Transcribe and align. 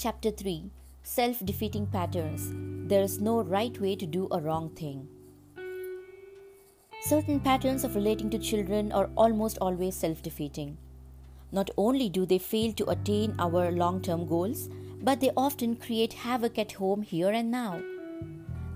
Chapter 0.00 0.30
3 0.30 0.70
Self 1.02 1.44
Defeating 1.44 1.84
Patterns 1.88 2.52
There 2.88 3.02
is 3.02 3.20
no 3.20 3.40
right 3.42 3.80
way 3.80 3.96
to 3.96 4.06
do 4.06 4.28
a 4.30 4.38
wrong 4.38 4.68
thing. 4.70 5.08
Certain 7.00 7.40
patterns 7.40 7.82
of 7.82 7.96
relating 7.96 8.30
to 8.30 8.38
children 8.38 8.92
are 8.92 9.10
almost 9.16 9.58
always 9.60 9.96
self 9.96 10.22
defeating. 10.22 10.78
Not 11.50 11.72
only 11.76 12.08
do 12.08 12.24
they 12.26 12.38
fail 12.38 12.72
to 12.74 12.88
attain 12.90 13.34
our 13.40 13.72
long 13.72 14.00
term 14.00 14.24
goals, 14.28 14.68
but 15.02 15.20
they 15.20 15.32
often 15.36 15.74
create 15.74 16.12
havoc 16.12 16.60
at 16.60 16.78
home 16.84 17.02
here 17.02 17.30
and 17.30 17.50
now. 17.50 17.82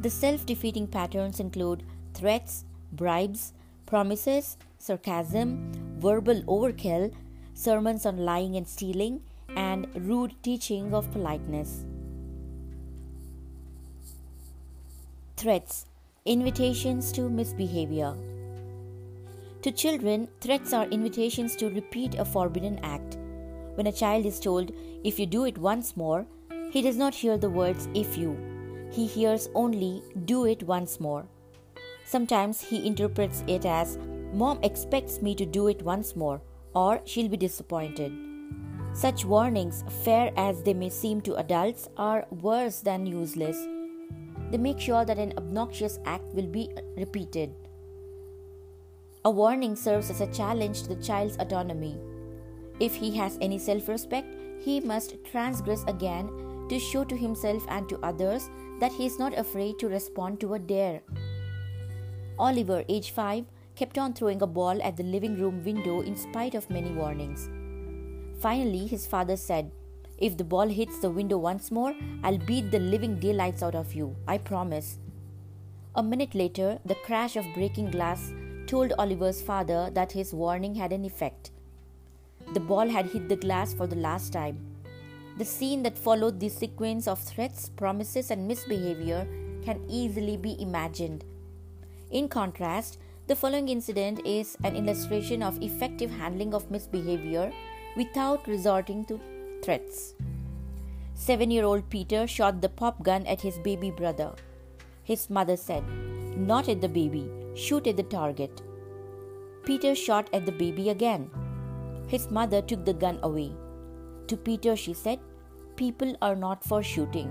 The 0.01 0.11
self 0.11 0.45
defeating 0.45 0.89
patterns 0.89 1.39
include 1.39 1.85
threats, 2.15 2.65
bribes, 2.91 3.53
promises, 3.87 4.57
sarcasm, 4.79 5.71
verbal 6.01 6.43
overkill, 6.59 7.13
sermons 7.55 8.07
on 8.07 8.17
lying 8.17 8.57
and 8.57 8.67
stealing, 8.67 9.21
and 9.57 9.87
rude 9.95 10.35
teaching 10.43 10.95
of 10.95 11.11
politeness. 11.11 11.85
Threats, 15.37 15.87
invitations 16.25 17.13
to 17.13 17.29
misbehavior. 17.29 18.15
To 19.63 19.73
children, 19.73 20.29
threats 20.41 20.73
are 20.73 20.87
invitations 20.87 21.57
to 21.57 21.71
repeat 21.71 22.17
a 22.17 22.25
forbidden 22.25 22.79
act. 22.83 23.17
When 23.75 23.87
a 23.87 23.93
child 23.93 24.27
is 24.27 24.41
told, 24.41 24.73
if 25.05 25.19
you 25.19 25.27
do 25.27 25.45
it 25.45 25.59
once 25.59 25.97
more, 25.97 26.27
he 26.71 26.83
does 26.83 26.97
not 26.97 27.15
hear 27.15 27.39
the 27.39 27.51
words 27.51 27.89
if 27.95 28.17
you. 28.17 28.37
He 28.93 29.07
hears 29.07 29.49
only 29.55 30.03
do 30.25 30.47
it 30.47 30.63
once 30.63 31.01
more. 31.01 31.27
Sometimes 32.05 32.61
he 32.61 32.87
interprets 32.87 33.45
it 33.47 33.65
as 33.65 33.99
mom 34.33 34.59
expects 34.63 35.23
me 35.23 35.35
to 35.35 35.47
do 35.47 35.69
it 35.69 35.83
once 35.83 36.17
more 36.17 36.41
or 36.75 37.01
she'll 37.05 37.29
be 37.29 37.37
disappointed. 37.37 38.32
Such 38.95 39.25
warnings, 39.25 39.85
fair 40.05 40.31
as 40.37 40.63
they 40.63 40.75
may 40.75 40.91
seem 40.91 41.23
to 41.23 41.37
adults, 41.37 41.89
are 41.97 42.27
worse 42.31 42.81
than 42.81 43.07
useless. 43.07 43.57
They 44.51 44.59
make 44.59 44.79
sure 44.79 45.07
that 45.07 45.19
an 45.19 45.33
obnoxious 45.39 45.99
act 46.05 46.35
will 46.35 46.47
be 46.47 46.69
repeated. 46.97 47.55
A 49.25 49.31
warning 49.31 49.77
serves 49.77 50.11
as 50.11 50.21
a 50.21 50.33
challenge 50.33 50.83
to 50.83 50.89
the 50.91 51.03
child's 51.03 51.39
autonomy. 51.39 51.97
If 52.81 52.95
he 52.95 53.17
has 53.17 53.39
any 53.41 53.59
self 53.59 53.89
respect, 53.89 54.29
he 54.61 54.81
must 54.81 55.17
transgress 55.25 55.85
again 55.85 56.29
to 56.69 56.79
show 56.79 57.05
to 57.05 57.17
himself 57.17 57.65
and 57.69 57.89
to 57.89 57.99
others 58.03 58.51
that 58.79 58.93
he 58.93 59.07
is 59.07 59.19
not 59.19 59.39
afraid 59.39 59.79
to 59.79 59.89
respond 59.89 60.39
to 60.41 60.55
a 60.55 60.59
dare. 60.59 61.01
Oliver, 62.39 62.85
age 62.89 63.13
5, 63.13 63.47
kept 63.75 63.97
on 63.97 64.13
throwing 64.13 64.43
a 64.43 64.47
ball 64.47 64.83
at 64.83 64.97
the 64.97 65.03
living 65.03 65.41
room 65.41 65.65
window 65.65 66.03
in 66.03 66.15
spite 66.15 66.55
of 66.55 66.69
many 66.69 66.91
warnings. 66.91 67.49
Finally, 68.43 68.89
his 68.89 69.07
father 69.07 69.37
said, 69.37 69.71
If 70.19 70.37
the 70.37 70.43
ball 70.43 70.67
hits 70.67 70.99
the 70.99 71.11
window 71.11 71.39
once 71.39 71.71
more, 71.71 71.95
I'll 72.25 72.39
beat 72.39 72.73
the 72.73 72.81
living 72.81 73.21
daylights 73.21 73.63
out 73.63 73.77
of 73.77 73.95
you, 73.95 74.17
I 74.27 74.39
promise. 74.39 74.99
A 75.95 76.03
minute 76.03 76.35
later, 76.35 76.81
the 76.85 76.97
crash 76.97 77.37
of 77.37 77.47
breaking 77.55 77.93
glass 77.93 78.33
told 78.67 78.95
Oliver's 78.99 79.41
father 79.41 79.91
that 79.93 80.11
his 80.11 80.35
warning 80.35 80.75
had 80.75 80.93
an 80.93 81.05
effect. 81.05 81.53
The 82.53 82.59
ball 82.59 82.89
had 82.89 83.07
hit 83.07 83.29
the 83.29 83.37
glass 83.37 83.75
for 83.75 83.87
the 83.87 84.03
last 84.09 84.33
time. 84.33 84.59
The 85.39 85.45
scene 85.45 85.85
that 85.85 85.97
followed 85.97 86.41
this 86.41 86.57
sequence 86.57 87.07
of 87.07 87.21
threats, 87.21 87.69
promises, 87.69 88.33
and 88.33 88.49
misbehavior 88.49 89.25
can 89.65 89.85
easily 89.89 90.37
be 90.37 90.61
imagined. 90.61 91.25
In 92.11 92.29
contrast, 92.29 92.99
the 93.29 93.37
following 93.37 93.69
incident 93.69 94.27
is 94.27 94.57
an 94.65 94.75
illustration 94.75 95.45
of 95.45 95.63
effective 95.63 96.11
handling 96.11 96.55
of 96.55 96.73
misbehavior 96.73 97.53
without 97.97 98.47
resorting 98.47 99.05
to 99.07 99.21
threats. 99.63 100.15
Seven 101.15 101.51
year 101.51 101.65
old 101.65 101.89
Peter 101.91 102.27
shot 102.27 102.61
the 102.61 102.69
pop 102.69 103.03
gun 103.03 103.27
at 103.27 103.41
his 103.41 103.59
baby 103.59 103.91
brother. 103.91 104.33
His 105.05 105.29
mother 105.31 105.57
said, 105.57 105.85
Not 106.37 106.69
at 106.69 106.81
the 106.81 106.89
baby, 106.89 107.31
shoot 107.55 107.87
at 107.87 107.97
the 107.97 108.03
target. 108.03 108.63
Peter 109.65 109.95
shot 109.95 110.29
at 110.33 110.47
the 110.47 110.53
baby 110.53 110.91
again. 110.91 111.31
His 112.09 112.31
mother 112.31 112.61
took 112.63 112.85
the 112.85 112.95
gun 112.95 113.19
away. 113.23 113.53
To 114.27 114.37
Peter, 114.37 114.75
she 114.77 114.95
said, 114.95 115.21
People 115.77 116.17
are 116.21 116.35
not 116.35 116.65
for 116.65 116.83
shooting. 116.83 117.31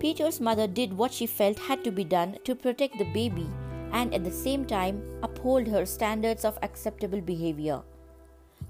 Peter's 0.00 0.40
mother 0.40 0.66
did 0.66 0.92
what 0.92 1.12
she 1.12 1.26
felt 1.26 1.58
had 1.58 1.84
to 1.84 1.92
be 1.92 2.02
done 2.02 2.36
to 2.44 2.56
protect 2.56 2.98
the 2.98 3.12
baby 3.12 3.46
and 3.92 4.12
at 4.12 4.24
the 4.24 4.30
same 4.32 4.64
time 4.64 5.00
uphold 5.22 5.68
her 5.68 5.86
standards 5.86 6.44
of 6.44 6.58
acceptable 6.62 7.20
behavior. 7.20 7.82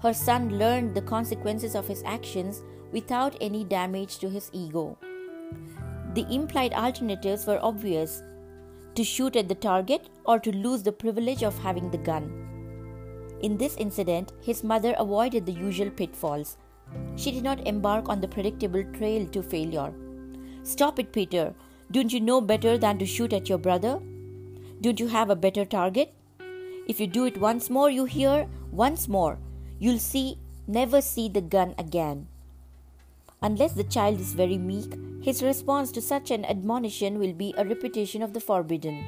Her 0.03 0.13
son 0.13 0.59
learned 0.59 0.93
the 0.93 1.01
consequences 1.01 1.75
of 1.75 1.87
his 1.87 2.03
actions 2.03 2.61
without 2.91 3.37
any 3.39 3.63
damage 3.63 4.17
to 4.17 4.29
his 4.29 4.49
ego. 4.51 4.97
The 6.13 6.27
implied 6.29 6.73
alternatives 6.73 7.47
were 7.47 7.59
obvious 7.63 8.21
to 8.95 9.03
shoot 9.05 9.37
at 9.37 9.47
the 9.47 9.55
target 9.55 10.09
or 10.25 10.39
to 10.39 10.51
lose 10.51 10.83
the 10.83 10.91
privilege 10.91 11.41
of 11.41 11.57
having 11.57 11.89
the 11.89 11.97
gun. 11.97 12.25
In 13.41 13.57
this 13.57 13.77
incident, 13.77 14.33
his 14.41 14.61
mother 14.61 14.93
avoided 14.99 15.45
the 15.45 15.53
usual 15.53 15.89
pitfalls. 15.89 16.57
She 17.15 17.31
did 17.31 17.43
not 17.43 17.65
embark 17.65 18.09
on 18.09 18.19
the 18.19 18.27
predictable 18.27 18.83
trail 18.91 19.25
to 19.27 19.41
failure. 19.41 19.93
Stop 20.63 20.99
it, 20.99 21.13
Peter. 21.13 21.53
Don't 21.91 22.11
you 22.11 22.19
know 22.19 22.41
better 22.41 22.77
than 22.77 22.97
to 22.97 23.05
shoot 23.05 23.31
at 23.31 23.47
your 23.47 23.57
brother? 23.57 24.01
Don't 24.81 24.99
you 24.99 25.07
have 25.07 25.29
a 25.29 25.35
better 25.35 25.63
target? 25.63 26.13
If 26.89 26.99
you 26.99 27.07
do 27.07 27.25
it 27.25 27.37
once 27.37 27.69
more, 27.69 27.89
you 27.89 28.03
hear 28.03 28.49
once 28.69 29.07
more, 29.07 29.39
you'll 29.83 29.99
see, 29.99 30.37
never 30.65 31.01
see 31.01 31.27
the 31.27 31.41
gun 31.41 31.75
again. 31.77 32.27
Unless 33.41 33.73
the 33.73 33.83
child 33.83 34.21
is 34.21 34.33
very 34.33 34.57
meek, 34.57 34.93
his 35.21 35.43
response 35.43 35.91
to 35.91 36.01
such 36.01 36.31
an 36.31 36.45
admonition 36.45 37.19
will 37.19 37.33
be 37.33 37.53
a 37.57 37.65
repetition 37.65 38.21
of 38.21 38.31
the 38.31 38.39
forbidden. 38.39 39.03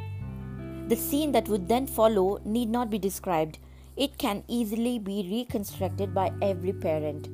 The 0.89 0.97
scene 0.97 1.31
that 1.31 1.47
would 1.47 1.69
then 1.69 1.87
follow 1.87 2.41
need 2.43 2.69
not 2.69 2.89
be 2.89 2.99
described, 2.99 3.57
it 3.95 4.17
can 4.17 4.43
easily 4.49 4.99
be 4.99 5.25
reconstructed 5.31 6.13
by 6.13 6.33
every 6.41 6.73
parent. 6.73 7.29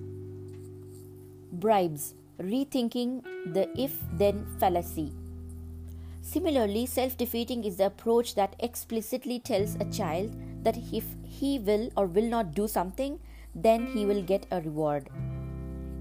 Bribes 1.52 2.14
Rethinking 2.40 3.24
the 3.54 3.70
if 3.80 3.98
then 4.14 4.46
fallacy. 4.60 5.14
Similarly, 6.22 6.86
self 6.86 7.18
defeating 7.18 7.64
is 7.64 7.78
the 7.78 7.88
approach 7.88 8.36
that 8.36 8.56
explicitly 8.60 9.40
tells 9.40 9.76
a 9.76 9.86
child 9.86 10.36
that 10.64 10.78
if 10.92 11.06
he 11.24 11.60
will 11.60 11.90
or 11.98 12.06
will 12.06 12.30
not 12.30 12.54
do 12.54 12.68
something, 12.68 13.20
then 13.56 13.88
he 13.88 14.06
will 14.06 14.22
get 14.22 14.46
a 14.52 14.62
reward. 14.62 15.10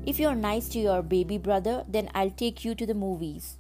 If 0.07 0.19
you're 0.19 0.35
nice 0.35 0.69
to 0.71 0.79
your 0.79 1.03
baby 1.03 1.39
brother, 1.39 1.85
then 1.89 2.09
I'll 2.15 2.31
take 2.31 2.65
you 2.65 2.75
to 2.75 2.87
the 2.87 2.95
movies. 2.95 3.59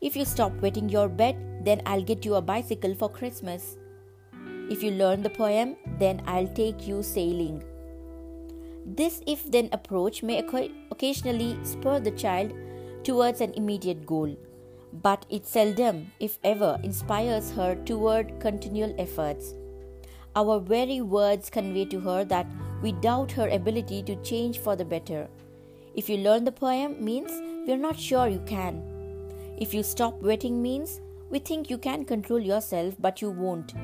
If 0.00 0.16
you 0.16 0.24
stop 0.24 0.52
wetting 0.60 0.88
your 0.88 1.08
bed, 1.08 1.36
then 1.64 1.82
I'll 1.86 2.02
get 2.02 2.24
you 2.24 2.34
a 2.34 2.42
bicycle 2.42 2.94
for 2.94 3.08
Christmas. 3.08 3.76
If 4.70 4.82
you 4.82 4.92
learn 4.92 5.22
the 5.22 5.30
poem, 5.30 5.76
then 5.98 6.22
I'll 6.26 6.48
take 6.48 6.86
you 6.86 7.02
sailing. 7.02 7.62
This 8.84 9.22
if 9.26 9.50
then 9.50 9.68
approach 9.72 10.22
may 10.22 10.38
occasionally 10.90 11.58
spur 11.62 12.00
the 12.00 12.10
child 12.10 12.52
towards 13.04 13.40
an 13.40 13.52
immediate 13.54 14.06
goal 14.06 14.36
but 14.92 15.24
it 15.30 15.46
seldom, 15.46 16.12
if 16.20 16.38
ever, 16.44 16.78
inspires 16.82 17.50
her 17.52 17.74
toward 17.74 18.38
continual 18.40 18.94
efforts. 18.98 19.54
Our 20.36 20.60
very 20.60 21.00
words 21.00 21.50
convey 21.50 21.86
to 21.86 22.00
her 22.00 22.24
that 22.26 22.46
we 22.82 22.92
doubt 22.92 23.30
her 23.32 23.48
ability 23.48 24.02
to 24.02 24.16
change 24.16 24.58
for 24.58 24.74
the 24.74 24.84
better. 24.84 25.28
If 25.94 26.08
you 26.08 26.16
learn 26.16 26.44
the 26.44 26.52
poem 26.52 27.02
means 27.02 27.30
we 27.66 27.72
are 27.72 27.78
not 27.78 27.98
sure 27.98 28.26
you 28.28 28.40
can. 28.46 28.82
If 29.58 29.72
you 29.72 29.82
stop 29.82 30.20
wetting 30.20 30.60
means 30.60 31.00
we 31.30 31.38
think 31.38 31.70
you 31.70 31.78
can 31.78 32.04
control 32.04 32.40
yourself 32.40 32.94
but 32.98 33.22
you 33.22 33.30
won't. 33.30 33.74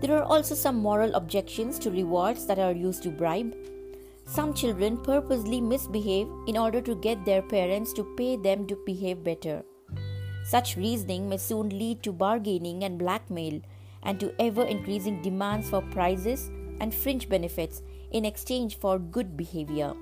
There 0.00 0.16
are 0.16 0.22
also 0.22 0.54
some 0.54 0.76
moral 0.76 1.14
objections 1.14 1.78
to 1.80 1.90
rewards 1.90 2.46
that 2.46 2.58
are 2.58 2.72
used 2.72 3.02
to 3.04 3.10
bribe. 3.10 3.54
Some 4.24 4.54
children 4.54 4.96
purposely 4.98 5.60
misbehave 5.60 6.28
in 6.46 6.56
order 6.56 6.80
to 6.80 6.94
get 6.94 7.24
their 7.24 7.42
parents 7.42 7.92
to 7.94 8.14
pay 8.16 8.36
them 8.36 8.66
to 8.68 8.76
behave 8.86 9.24
better. 9.24 9.62
Such 10.44 10.76
reasoning 10.76 11.28
may 11.28 11.36
soon 11.36 11.68
lead 11.70 12.02
to 12.04 12.12
bargaining 12.12 12.84
and 12.84 12.98
blackmail 12.98 13.60
and 14.02 14.18
to 14.20 14.34
ever 14.40 14.64
increasing 14.64 15.22
demands 15.22 15.70
for 15.70 15.82
prizes 15.82 16.50
and 16.82 16.94
fringe 16.94 17.28
benefits 17.28 17.80
in 18.10 18.26
exchange 18.26 18.76
for 18.76 18.98
good 18.98 19.36
behavior. 19.36 19.94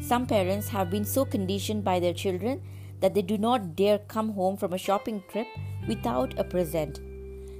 Some 0.00 0.26
parents 0.26 0.68
have 0.68 0.90
been 0.90 1.04
so 1.04 1.24
conditioned 1.24 1.84
by 1.84 1.98
their 2.00 2.14
children 2.14 2.62
that 3.00 3.14
they 3.14 3.22
do 3.22 3.36
not 3.36 3.74
dare 3.76 3.98
come 3.98 4.32
home 4.32 4.56
from 4.56 4.72
a 4.72 4.78
shopping 4.78 5.22
trip 5.30 5.46
without 5.88 6.38
a 6.38 6.44
present. 6.44 7.00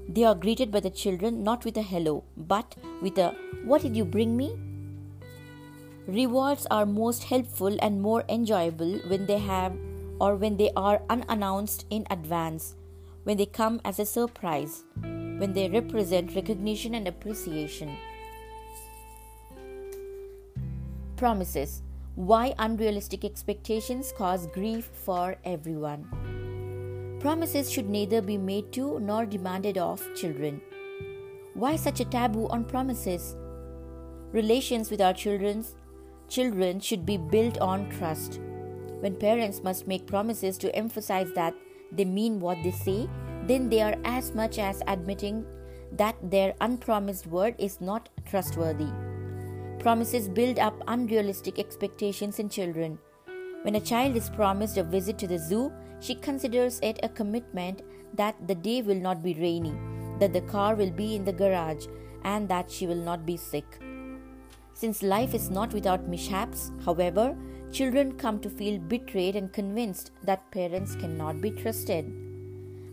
They 0.08 0.24
are 0.24 0.34
greeted 0.34 0.70
by 0.70 0.80
the 0.80 0.90
children 0.90 1.42
not 1.42 1.64
with 1.64 1.76
a 1.76 1.82
hello, 1.82 2.24
but 2.36 2.76
with 3.02 3.18
a 3.18 3.34
What 3.64 3.82
did 3.82 3.96
you 3.96 4.04
bring 4.04 4.36
me? 4.36 4.56
Rewards 6.06 6.66
are 6.70 6.86
most 6.86 7.24
helpful 7.24 7.76
and 7.82 8.00
more 8.00 8.24
enjoyable 8.28 8.98
when 9.08 9.26
they 9.26 9.38
have 9.38 9.76
or 10.20 10.36
when 10.36 10.56
they 10.56 10.70
are 10.74 11.02
unannounced 11.10 11.84
in 11.90 12.06
advance, 12.10 12.74
when 13.24 13.36
they 13.36 13.46
come 13.46 13.80
as 13.84 13.98
a 13.98 14.06
surprise, 14.06 14.84
when 15.02 15.52
they 15.52 15.68
represent 15.68 16.34
recognition 16.34 16.94
and 16.94 17.06
appreciation. 17.06 17.96
Promises. 21.18 21.82
why 22.14 22.54
unrealistic 22.58 23.24
expectations 23.24 24.12
cause 24.16 24.46
grief 24.48 24.88
for 25.04 25.36
everyone. 25.44 26.04
Promises 27.20 27.70
should 27.72 27.88
neither 27.88 28.20
be 28.22 28.36
made 28.36 28.72
to 28.72 29.00
nor 29.00 29.26
demanded 29.26 29.78
of 29.78 30.02
children. 30.14 30.60
Why 31.54 31.74
such 31.74 31.98
a 31.98 32.04
taboo 32.04 32.46
on 32.48 32.64
promises? 32.64 33.36
Relations 34.32 34.92
with 34.92 35.00
our 35.00 35.12
children's 35.12 35.74
children 36.28 36.78
should 36.78 37.04
be 37.04 37.16
built 37.16 37.58
on 37.58 37.90
trust. 37.90 38.40
When 39.00 39.16
parents 39.16 39.62
must 39.64 39.88
make 39.88 40.06
promises 40.06 40.56
to 40.58 40.74
emphasize 40.74 41.32
that 41.34 41.54
they 41.90 42.04
mean 42.04 42.38
what 42.38 42.62
they 42.62 42.70
say, 42.70 43.08
then 43.44 43.68
they 43.68 43.80
are 43.80 43.96
as 44.04 44.34
much 44.36 44.58
as 44.58 44.82
admitting 44.86 45.44
that 45.90 46.16
their 46.22 46.54
unpromised 46.60 47.26
word 47.26 47.56
is 47.58 47.80
not 47.80 48.08
trustworthy. 48.24 48.92
Promises 49.78 50.28
build 50.28 50.58
up 50.58 50.82
unrealistic 50.88 51.60
expectations 51.60 52.40
in 52.40 52.48
children. 52.48 52.98
When 53.62 53.76
a 53.76 53.80
child 53.80 54.16
is 54.16 54.28
promised 54.28 54.76
a 54.76 54.82
visit 54.82 55.18
to 55.18 55.28
the 55.28 55.38
zoo, 55.38 55.72
she 56.00 56.16
considers 56.16 56.80
it 56.82 56.98
a 57.04 57.08
commitment 57.08 57.82
that 58.14 58.34
the 58.48 58.56
day 58.56 58.82
will 58.82 58.96
not 58.96 59.22
be 59.22 59.34
rainy, 59.34 59.74
that 60.18 60.32
the 60.32 60.40
car 60.40 60.74
will 60.74 60.90
be 60.90 61.14
in 61.14 61.24
the 61.24 61.32
garage, 61.32 61.86
and 62.24 62.48
that 62.48 62.68
she 62.68 62.88
will 62.88 62.96
not 62.96 63.24
be 63.24 63.36
sick. 63.36 63.78
Since 64.74 65.02
life 65.04 65.32
is 65.32 65.48
not 65.48 65.72
without 65.72 66.08
mishaps, 66.08 66.72
however, 66.84 67.36
children 67.70 68.18
come 68.18 68.40
to 68.40 68.50
feel 68.50 68.78
betrayed 68.78 69.36
and 69.36 69.52
convinced 69.52 70.10
that 70.24 70.50
parents 70.50 70.96
cannot 70.96 71.40
be 71.40 71.52
trusted. 71.52 72.12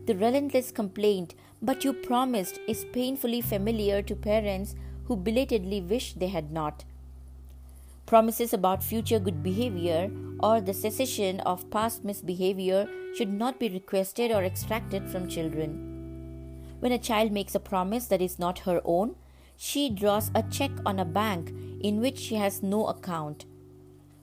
The 0.06 0.16
relentless 0.16 0.72
complaint, 0.72 1.34
but 1.64 1.84
you 1.84 1.94
promised, 1.94 2.60
is 2.68 2.86
painfully 2.94 3.42
familiar 3.42 4.04
to 4.04 4.16
parents 4.16 4.76
who 5.06 5.16
belatedly 5.16 5.82
wish 5.82 6.14
they 6.14 6.28
had 6.28 6.52
not. 6.52 6.84
Promises 8.06 8.54
about 8.54 8.84
future 8.84 9.20
good 9.20 9.42
behavior 9.42 10.12
or 10.40 10.62
the 10.62 10.74
cessation 10.74 11.40
of 11.40 11.70
past 11.72 12.04
misbehavior 12.04 12.88
should 13.16 13.32
not 13.32 13.60
be 13.60 13.70
requested 13.70 14.32
or 14.32 14.44
extracted 14.44 15.10
from 15.10 15.28
children. 15.28 15.94
When 16.80 16.92
a 16.92 17.00
child 17.00 17.32
makes 17.32 17.56
a 17.56 17.60
promise 17.60 18.08
that 18.08 18.22
is 18.22 18.38
not 18.38 18.60
her 18.60 18.82
own, 18.86 19.16
she 19.58 19.90
draws 19.90 20.30
a 20.36 20.44
check 20.44 20.72
on 20.86 21.00
a 21.00 21.06
bank 21.06 21.50
in 21.82 22.00
which 22.00 22.20
she 22.20 22.36
has 22.36 22.62
no 22.62 22.88
account. 22.88 23.46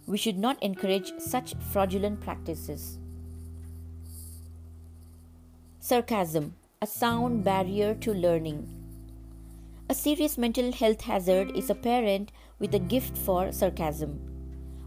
We 0.06 0.18
should 0.18 0.38
not 0.38 0.62
encourage 0.62 1.12
such 1.18 1.54
fraudulent 1.72 2.20
practices. 2.20 2.98
Sarcasm, 5.80 6.54
a 6.80 6.86
sound 6.86 7.44
barrier 7.44 7.94
to 7.94 8.12
learning. 8.12 8.81
A 9.92 9.94
serious 9.94 10.38
mental 10.38 10.72
health 10.72 11.02
hazard 11.02 11.54
is 11.54 11.68
a 11.68 11.74
parent 11.74 12.32
with 12.58 12.74
a 12.74 12.78
gift 12.78 13.14
for 13.18 13.52
sarcasm. 13.52 14.18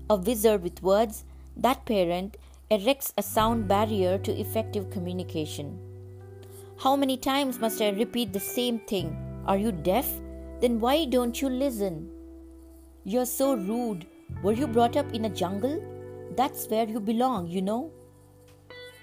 A 0.09 0.15
wizard 0.15 0.63
with 0.63 0.81
words, 0.81 1.25
that 1.57 1.85
parent 1.85 2.37
erects 2.71 3.13
a 3.15 3.21
sound 3.21 3.67
barrier 3.67 4.17
to 4.17 4.31
effective 4.31 4.89
communication. 4.89 5.77
How 6.79 6.95
many 6.95 7.17
times 7.17 7.59
must 7.59 7.83
I 7.83 7.89
repeat 7.89 8.33
the 8.33 8.39
same 8.39 8.79
thing? 8.79 9.15
Are 9.45 9.57
you 9.57 9.71
deaf? 9.71 10.11
Then 10.59 10.79
why 10.79 11.05
don't 11.05 11.39
you 11.39 11.49
listen? 11.49 12.09
You're 13.03 13.27
so 13.27 13.53
rude. 13.53 14.07
Were 14.41 14.53
you 14.53 14.65
brought 14.65 14.97
up 14.97 15.13
in 15.13 15.25
a 15.25 15.29
jungle? 15.29 15.83
That's 16.35 16.67
where 16.67 16.87
you 16.87 16.99
belong, 16.99 17.47
you 17.47 17.61
know. 17.61 17.91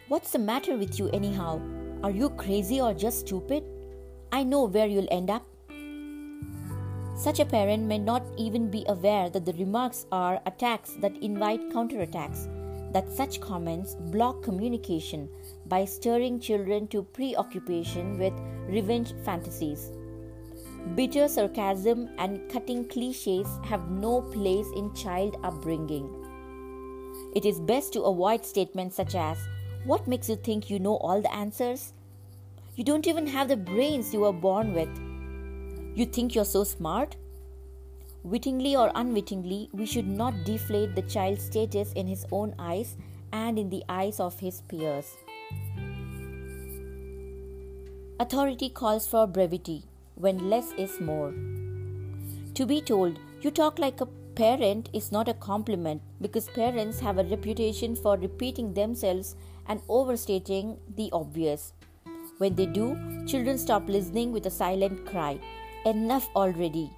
What's 0.08 0.32
the 0.32 0.40
matter 0.40 0.76
with 0.76 0.98
you, 0.98 1.10
anyhow? 1.10 1.60
Are 2.02 2.10
you 2.10 2.30
crazy 2.30 2.80
or 2.80 2.92
just 2.92 3.20
stupid? 3.20 3.62
I 4.32 4.42
know 4.42 4.64
where 4.64 4.88
you'll 4.88 5.06
end 5.12 5.30
up. 5.30 5.46
Such 7.14 7.40
a 7.40 7.44
parent 7.44 7.84
may 7.84 7.98
not 7.98 8.22
even 8.36 8.70
be 8.70 8.84
aware 8.88 9.28
that 9.30 9.44
the 9.44 9.52
remarks 9.52 10.06
are 10.10 10.40
attacks 10.46 10.94
that 11.00 11.22
invite 11.22 11.70
counterattacks, 11.70 12.48
that 12.92 13.12
such 13.12 13.40
comments 13.40 13.94
block 13.94 14.42
communication 14.42 15.28
by 15.66 15.84
stirring 15.84 16.40
children 16.40 16.88
to 16.88 17.02
preoccupation 17.02 18.18
with 18.18 18.32
revenge 18.66 19.12
fantasies. 19.24 19.92
Bitter 20.96 21.28
sarcasm 21.28 22.08
and 22.18 22.50
cutting 22.50 22.88
cliches 22.88 23.46
have 23.64 23.90
no 23.90 24.22
place 24.22 24.66
in 24.74 24.92
child 24.94 25.36
upbringing. 25.44 26.08
It 27.36 27.44
is 27.44 27.60
best 27.60 27.92
to 27.92 28.02
avoid 28.02 28.44
statements 28.44 28.96
such 28.96 29.14
as, 29.14 29.38
What 29.84 30.08
makes 30.08 30.28
you 30.28 30.36
think 30.36 30.70
you 30.70 30.78
know 30.78 30.96
all 30.96 31.22
the 31.22 31.32
answers? 31.32 31.92
You 32.74 32.84
don't 32.84 33.06
even 33.06 33.26
have 33.26 33.48
the 33.48 33.56
brains 33.56 34.12
you 34.12 34.20
were 34.20 34.32
born 34.32 34.74
with. 34.74 35.11
You 35.94 36.06
think 36.06 36.34
you're 36.34 36.46
so 36.46 36.64
smart? 36.64 37.16
Wittingly 38.22 38.76
or 38.76 38.90
unwittingly, 38.94 39.68
we 39.72 39.84
should 39.84 40.08
not 40.08 40.44
deflate 40.44 40.94
the 40.94 41.02
child's 41.02 41.44
status 41.44 41.92
in 41.92 42.06
his 42.06 42.24
own 42.32 42.54
eyes 42.58 42.96
and 43.32 43.58
in 43.58 43.68
the 43.68 43.84
eyes 43.90 44.18
of 44.18 44.38
his 44.40 44.62
peers. 44.62 45.16
Authority 48.18 48.70
calls 48.70 49.06
for 49.06 49.26
brevity 49.26 49.84
when 50.14 50.48
less 50.48 50.72
is 50.78 50.98
more. 51.00 51.34
To 52.54 52.64
be 52.64 52.80
told, 52.80 53.18
you 53.42 53.50
talk 53.50 53.78
like 53.78 54.00
a 54.00 54.06
parent 54.34 54.88
is 54.94 55.12
not 55.12 55.28
a 55.28 55.34
compliment 55.34 56.00
because 56.22 56.48
parents 56.48 57.00
have 57.00 57.18
a 57.18 57.24
reputation 57.24 57.96
for 57.96 58.16
repeating 58.16 58.72
themselves 58.72 59.36
and 59.66 59.82
overstating 59.88 60.78
the 60.96 61.10
obvious. 61.12 61.74
When 62.38 62.54
they 62.54 62.66
do, 62.66 62.96
children 63.26 63.58
stop 63.58 63.88
listening 63.88 64.32
with 64.32 64.46
a 64.46 64.50
silent 64.50 65.04
cry. 65.04 65.38
Enough 65.84 66.28
already. 66.36 66.92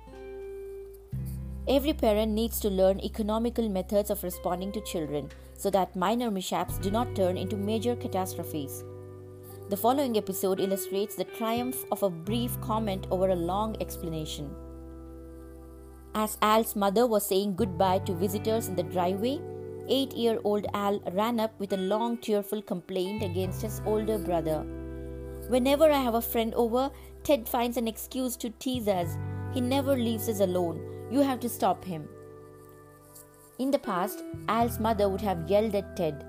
Every 1.67 1.95
parent 1.95 2.33
needs 2.33 2.61
to 2.61 2.69
learn 2.69 3.01
economical 3.01 3.67
methods 3.67 4.11
of 4.11 4.23
responding 4.23 4.73
to 4.73 4.83
children 4.83 5.31
so 5.55 5.71
that 5.71 5.97
minor 5.97 6.31
mishaps 6.31 6.77
do 6.77 6.91
not 6.91 7.17
turn 7.17 7.39
into 7.39 7.57
major 7.57 7.97
catastrophes. 7.97 8.85
The 9.71 9.77
following 9.79 10.19
episode 10.19 10.61
illustrates 10.61 11.15
the 11.15 11.25
triumph 11.25 11.83
of 11.91 12.03
a 12.03 12.11
brief 12.11 12.61
comment 12.61 13.07
over 13.11 13.31
a 13.31 13.35
long 13.35 13.75
explanation. 13.81 14.55
As 16.15 16.37
Al's 16.43 16.77
mother 16.77 17.07
was 17.07 17.27
saying 17.27 17.57
goodbye 17.57 18.01
to 18.01 18.13
visitors 18.13 18.69
in 18.69 18.77
the 18.77 18.83
driveway, 18.83 19.41
eight 19.89 20.13
year 20.13 20.39
old 20.45 20.67
Al 20.75 21.01
ran 21.15 21.41
up 21.41 21.59
with 21.59 21.73
a 21.73 21.79
long, 21.79 22.19
tearful 22.19 22.61
complaint 22.61 23.23
against 23.23 23.63
his 23.63 23.81
older 23.87 24.19
brother. 24.19 24.63
Whenever 25.49 25.91
I 25.91 26.03
have 26.03 26.15
a 26.15 26.23
friend 26.23 26.53
over, 26.55 26.91
Ted 27.25 27.49
finds 27.49 27.79
an 27.79 27.89
excuse 27.89 28.37
to 28.37 28.51
tease 28.51 28.87
us. 28.87 29.17
He 29.55 29.61
never 29.61 29.97
leaves 29.97 30.29
us 30.29 30.41
alone. 30.41 31.09
You 31.11 31.21
have 31.21 31.41
to 31.41 31.49
stop 31.49 31.83
him. 31.83 32.07
In 33.59 33.71
the 33.71 33.79
past, 33.79 34.23
Al's 34.49 34.79
mother 34.79 35.09
would 35.09 35.23
have 35.23 35.49
yelled 35.49 35.75
at 35.75 35.97
Ted. 35.97 36.27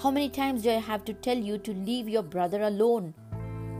How 0.00 0.12
many 0.12 0.28
times 0.28 0.62
do 0.62 0.70
I 0.70 0.74
have 0.74 1.04
to 1.06 1.12
tell 1.12 1.36
you 1.36 1.58
to 1.58 1.74
leave 1.74 2.08
your 2.08 2.22
brother 2.22 2.62
alone? 2.62 3.14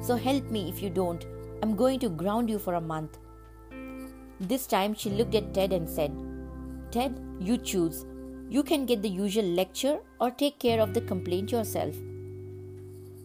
So 0.01 0.17
help 0.17 0.51
me 0.51 0.69
if 0.69 0.83
you 0.83 0.91
don't. 0.91 1.25
I'm 1.63 1.77
going 1.77 2.01
to 2.01 2.09
ground 2.09 2.51
you 2.51 2.59
for 2.59 2.75
a 2.75 2.81
month. 2.81 3.19
This 4.41 4.67
time 4.67 4.95
she 4.95 5.11
looked 5.11 5.37
at 5.37 5.55
Ted 5.55 5.73
and 5.73 5.89
said, 5.89 6.13
Ted, 6.91 7.21
you 7.39 7.57
choose. 7.57 8.05
You 8.49 8.65
can 8.65 8.85
get 8.85 9.03
the 9.03 9.09
usual 9.09 9.45
lecture 9.45 9.99
or 10.21 10.33
take 10.33 10.59
care 10.59 10.81
of 10.81 10.93
the 10.93 11.03
complaint 11.03 11.53
yourself. 11.53 11.95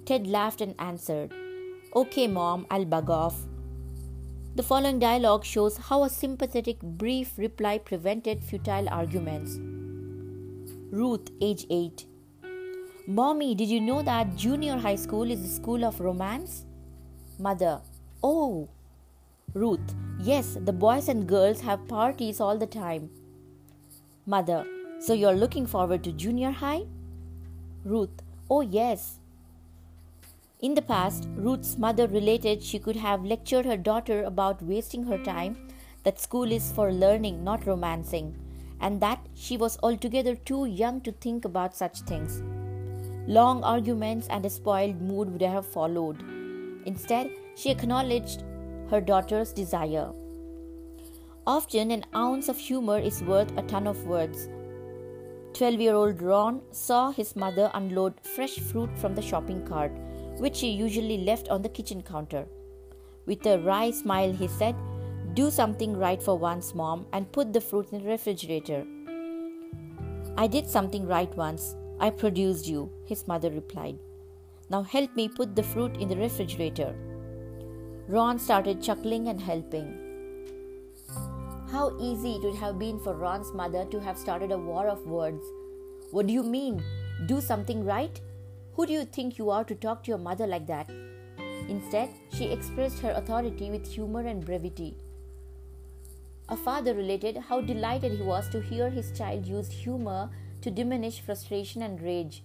Ted 0.06 0.28
laughed 0.28 0.62
and 0.62 0.76
answered, 0.78 1.34
Okay, 1.96 2.26
mom, 2.28 2.66
I'll 2.72 2.86
bug 2.86 3.12
off. 3.12 3.36
The 4.56 4.64
following 4.64 4.98
dialogue 4.98 5.46
shows 5.46 5.78
how 5.78 6.04
a 6.04 6.10
sympathetic, 6.10 6.82
brief 6.82 7.38
reply 7.38 7.78
prevented 7.78 8.44
futile 8.44 8.90
arguments. 8.90 9.60
Ruth, 10.92 11.30
age 11.40 11.68
8. 11.70 12.08
Mommy, 13.06 13.54
did 13.54 13.70
you 13.70 13.80
know 13.80 14.02
that 14.02 14.36
junior 14.36 14.76
high 14.76 14.96
school 14.96 15.30
is 15.30 15.46
a 15.46 15.48
school 15.48 15.86
of 15.86 16.00
romance? 16.00 16.66
Mother, 17.38 17.80
oh. 18.24 18.70
Ruth, 19.54 19.94
yes, 20.20 20.58
the 20.62 20.74
boys 20.74 21.10
and 21.10 21.28
girls 21.28 21.62
have 21.62 21.88
parties 21.88 22.42
all 22.42 22.58
the 22.58 22.66
time. 22.66 23.12
Mother, 24.26 24.66
so 25.00 25.14
you're 25.14 25.36
looking 25.36 25.68
forward 25.68 26.04
to 26.06 26.12
junior 26.12 26.50
high? 26.50 26.86
Ruth, 27.86 28.24
oh 28.50 28.62
yes. 28.62 29.20
In 30.64 30.76
the 30.76 30.82
past, 30.82 31.28
Ruth's 31.36 31.78
mother 31.78 32.08
related 32.08 32.64
she 32.64 32.80
could 32.80 32.96
have 32.96 33.26
lectured 33.26 33.66
her 33.66 33.76
daughter 33.76 34.24
about 34.24 34.62
wasting 34.62 35.04
her 35.04 35.18
time, 35.18 35.58
that 36.04 36.22
school 36.22 36.50
is 36.50 36.72
for 36.72 36.90
learning, 36.90 37.44
not 37.44 37.68
romancing, 37.68 38.34
and 38.80 39.02
that 39.02 39.20
she 39.34 39.58
was 39.58 39.78
altogether 39.84 40.36
too 40.36 40.66
young 40.66 41.02
to 41.02 41.12
think 41.12 41.44
about 41.44 41.76
such 41.76 42.00
things. 42.04 42.42
Long 43.28 43.62
arguments 43.62 44.28
and 44.30 44.46
a 44.46 44.50
spoiled 44.50 45.02
mood 45.02 45.34
would 45.34 45.42
have 45.42 45.66
followed. 45.66 46.24
Instead, 46.86 47.30
she 47.58 47.70
acknowledged 47.70 48.46
her 48.90 49.02
daughter's 49.02 49.52
desire. 49.52 50.14
Often, 51.46 51.92
an 51.92 52.06
ounce 52.16 52.48
of 52.48 52.58
humor 52.58 53.00
is 53.00 53.22
worth 53.24 53.52
a 53.58 53.64
ton 53.64 53.86
of 53.86 54.08
words. 54.08 54.48
Twelve 55.52 55.82
year 55.82 55.94
old 55.94 56.22
Ron 56.22 56.62
saw 56.72 57.12
his 57.12 57.36
mother 57.36 57.70
unload 57.74 58.14
fresh 58.22 58.60
fruit 58.60 58.98
from 58.98 59.14
the 59.14 59.22
shopping 59.22 59.68
cart 59.68 59.92
which 60.40 60.60
he 60.60 60.70
usually 60.70 61.20
left 61.20 61.50
on 61.50 61.62
the 61.62 61.70
kitchen 61.70 62.02
counter. 62.02 62.46
With 63.26 63.46
a 63.46 63.60
wry 63.60 63.92
smile, 63.92 64.34
he 64.34 64.48
said, 64.48 64.76
Do 65.34 65.50
something 65.50 65.98
right 65.98 66.22
for 66.22 66.38
once, 66.38 66.76
Mom, 66.76 67.06
and 67.14 67.32
put 67.32 67.54
the 67.54 67.62
fruit 67.62 67.88
in 67.92 68.04
the 68.04 68.10
refrigerator. 68.10 68.86
I 70.38 70.48
did 70.48 70.68
something 70.70 71.08
right 71.08 71.34
once. 71.38 71.76
I 72.00 72.10
produced 72.10 72.68
you, 72.68 72.90
his 73.06 73.28
mother 73.28 73.50
replied. 73.52 74.00
Now 74.70 74.82
help 74.82 75.16
me 75.16 75.30
put 75.30 75.56
the 75.56 75.64
fruit 75.64 75.98
in 75.98 76.10
the 76.10 76.18
refrigerator. 76.18 76.96
Ron 78.08 78.40
started 78.40 78.82
chuckling 78.82 79.28
and 79.28 79.40
helping. 79.40 80.00
How 81.72 81.96
easy 82.00 82.34
it 82.34 82.44
would 82.44 82.56
have 82.56 82.78
been 82.78 83.00
for 83.00 83.16
Ron's 83.16 83.54
mother 83.54 83.86
to 83.86 84.00
have 84.00 84.18
started 84.18 84.52
a 84.52 84.58
war 84.58 84.88
of 84.88 85.06
words. 85.08 85.44
What 86.12 86.28
do 86.28 86.34
you 86.34 86.44
mean? 86.44 86.84
Do 87.28 87.40
something 87.40 87.86
right? 87.86 88.20
Who 88.76 88.88
do 88.88 88.94
you 88.94 89.06
think 89.06 89.38
you 89.38 89.52
are 89.52 89.64
to 89.66 89.76
talk 89.76 90.04
to 90.04 90.10
your 90.10 90.18
mother 90.18 90.48
like 90.48 90.66
that? 90.66 90.90
Instead, 91.70 92.10
she 92.36 92.46
expressed 92.46 93.00
her 93.00 93.12
authority 93.12 93.70
with 93.70 93.86
humor 93.86 94.22
and 94.22 94.44
brevity. 94.44 94.98
A 96.50 96.58
father 96.58 96.96
related 96.96 97.38
how 97.38 97.62
delighted 97.62 98.14
he 98.14 98.24
was 98.24 98.50
to 98.50 98.62
hear 98.62 98.90
his 98.90 99.12
child 99.12 99.46
use 99.46 99.70
humor 99.70 100.32
to 100.62 100.72
diminish 100.72 101.22
frustration 101.22 101.84
and 101.84 102.02
rage. 102.02 102.44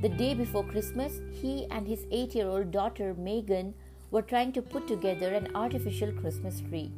The 0.00 0.08
day 0.08 0.32
before 0.32 0.64
Christmas, 0.64 1.20
he 1.30 1.66
and 1.70 1.86
his 1.86 2.06
eight 2.10 2.34
year 2.34 2.48
old 2.48 2.70
daughter 2.70 3.12
Megan 3.14 3.74
were 4.10 4.22
trying 4.22 4.52
to 4.52 4.62
put 4.62 4.88
together 4.88 5.34
an 5.34 5.54
artificial 5.54 6.12
Christmas 6.12 6.60
tree. 6.60 6.92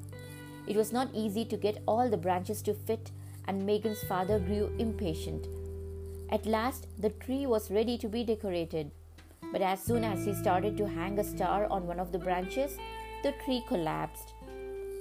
It 0.68 0.76
was 0.76 0.92
not 0.92 1.10
easy 1.12 1.44
to 1.46 1.56
get 1.56 1.82
all 1.88 2.08
the 2.08 2.16
branches 2.16 2.62
to 2.62 2.74
fit, 2.74 3.10
and 3.48 3.66
Megan's 3.66 4.04
father 4.04 4.38
grew 4.38 4.72
impatient. 4.78 5.48
At 6.30 6.44
last, 6.44 6.86
the 6.98 7.10
tree 7.10 7.46
was 7.46 7.70
ready 7.70 7.96
to 7.98 8.08
be 8.08 8.22
decorated. 8.22 8.90
But 9.50 9.62
as 9.62 9.82
soon 9.82 10.04
as 10.04 10.26
he 10.26 10.34
started 10.34 10.76
to 10.76 10.86
hang 10.86 11.18
a 11.18 11.24
star 11.24 11.66
on 11.70 11.86
one 11.86 11.98
of 11.98 12.12
the 12.12 12.18
branches, 12.18 12.76
the 13.22 13.32
tree 13.44 13.64
collapsed. 13.66 14.34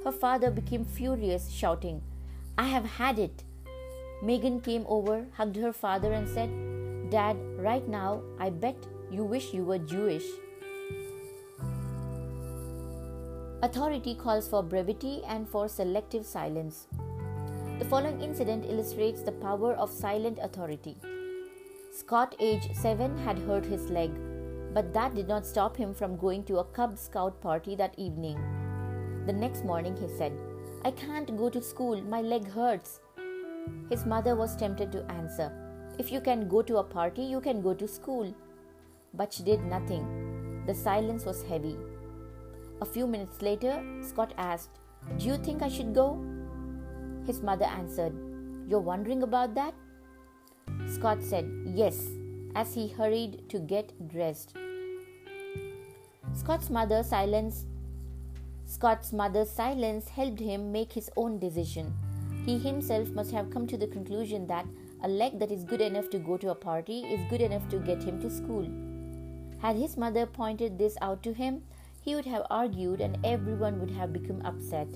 Her 0.06 0.12
father 0.12 0.52
became 0.52 0.86
furious, 0.86 1.50
shouting, 1.50 2.02
I 2.58 2.68
have 2.68 2.86
had 2.86 3.20
it. 3.20 3.44
Megan 4.24 4.62
came 4.62 4.86
over, 4.88 5.28
hugged 5.34 5.58
her 5.58 5.74
father, 5.74 6.14
and 6.14 6.28
said, 6.28 6.50
Dad, 7.12 7.38
right 7.58 7.88
now, 7.88 8.22
I 8.40 8.50
bet 8.50 8.78
you 9.12 9.24
wish 9.24 9.54
you 9.54 9.66
were 9.66 9.78
Jewish. 9.78 10.26
Authority 13.62 14.16
calls 14.16 14.48
for 14.48 14.64
brevity 14.64 15.22
and 15.28 15.48
for 15.48 15.68
selective 15.68 16.26
silence. 16.26 16.88
The 17.80 17.86
following 17.86 18.22
incident 18.22 18.66
illustrates 18.66 19.22
the 19.22 19.34
power 19.34 19.74
of 19.74 19.92
silent 19.92 20.40
authority. 20.42 20.98
Scott, 22.00 22.36
age 22.40 22.70
7, 22.74 23.18
had 23.18 23.40
hurt 23.40 23.66
his 23.66 23.90
leg, 23.90 24.12
but 24.72 24.94
that 24.94 25.16
did 25.16 25.28
not 25.28 25.48
stop 25.48 25.76
him 25.76 25.96
from 25.96 26.16
going 26.16 26.44
to 26.44 26.60
a 26.60 26.64
Cub 26.64 26.96
Scout 26.96 27.42
party 27.42 27.76
that 27.76 27.98
evening. 27.98 28.38
The 29.26 29.34
next 29.34 29.66
morning 29.66 29.98
he 29.98 30.08
said, 30.08 30.32
I 30.86 30.92
can't 30.92 31.36
go 31.36 31.50
to 31.50 31.60
school, 31.60 32.00
my 32.04 32.22
leg 32.22 32.48
hurts. 32.48 33.00
His 33.90 34.06
mother 34.06 34.36
was 34.36 34.56
tempted 34.56 34.92
to 34.92 35.12
answer, 35.12 35.52
If 35.98 36.12
you 36.12 36.22
can 36.22 36.48
go 36.48 36.62
to 36.62 36.78
a 36.78 36.84
party, 36.84 37.24
you 37.24 37.42
can 37.42 37.64
go 37.64 37.74
to 37.74 37.88
school. 37.88 38.32
But 39.16 39.34
she 39.34 39.42
did 39.42 39.64
nothing. 39.64 40.64
The 40.68 40.76
silence 40.76 41.26
was 41.26 41.42
heavy. 41.42 41.78
A 42.80 42.86
few 42.86 43.08
minutes 43.08 43.42
later, 43.42 43.84
Scott 44.04 44.36
asked, 44.38 44.78
Do 45.18 45.26
you 45.26 45.38
think 45.38 45.64
I 45.64 45.68
should 45.68 45.96
go? 45.96 46.24
His 47.26 47.42
mother 47.42 47.66
answered, 47.66 48.14
You're 48.70 48.88
wondering 48.92 49.24
about 49.24 49.56
that? 49.56 49.74
Scott 50.90 51.22
said, 51.22 51.50
Yes, 51.76 52.08
as 52.56 52.74
he 52.74 52.88
hurried 52.88 53.50
to 53.50 53.60
get 53.60 54.08
dressed. 54.08 54.56
Scott's 56.34 56.70
mother 56.70 57.04
silence 57.04 57.66
Scott's 58.66 59.14
mother's 59.14 59.50
silence 59.50 60.10
helped 60.10 60.42
him 60.42 60.72
make 60.72 60.92
his 60.92 61.10
own 61.16 61.40
decision. 61.40 61.94
He 62.46 62.58
himself 62.58 63.10
must 63.12 63.32
have 63.32 63.50
come 63.50 63.66
to 63.68 63.78
the 63.78 63.88
conclusion 63.88 64.46
that 64.48 64.66
a 65.04 65.08
leg 65.08 65.40
that 65.40 65.52
is 65.52 65.64
good 65.64 65.80
enough 65.82 66.10
to 66.10 66.20
go 66.20 66.36
to 66.38 66.52
a 66.52 66.56
party 66.56 67.00
is 67.02 67.30
good 67.30 67.42
enough 67.42 67.68
to 67.70 67.80
get 67.80 68.04
him 68.04 68.20
to 68.22 68.30
school. 68.30 68.68
Had 69.62 69.78
his 69.78 69.96
mother 69.96 70.26
pointed 70.26 70.78
this 70.78 70.98
out 71.02 71.24
to 71.24 71.34
him, 71.34 71.64
he 72.02 72.14
would 72.14 72.26
have 72.26 72.46
argued 72.50 73.00
and 73.00 73.18
everyone 73.24 73.80
would 73.80 73.92
have 73.92 74.12
become 74.12 74.42
upset. 74.46 74.88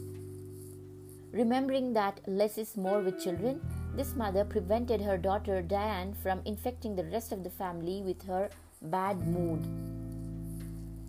Remembering 1.32 1.94
that 1.94 2.20
less 2.28 2.58
is 2.58 2.76
more 2.76 3.00
with 3.00 3.24
children, 3.24 3.62
this 3.96 4.16
mother 4.16 4.44
prevented 4.46 5.02
her 5.02 5.18
daughter 5.18 5.62
Diane 5.62 6.14
from 6.14 6.42
infecting 6.46 6.96
the 6.96 7.06
rest 7.06 7.32
of 7.32 7.44
the 7.44 7.50
family 7.50 8.02
with 8.02 8.24
her 8.24 8.50
bad 8.82 9.28
mood. 9.28 9.68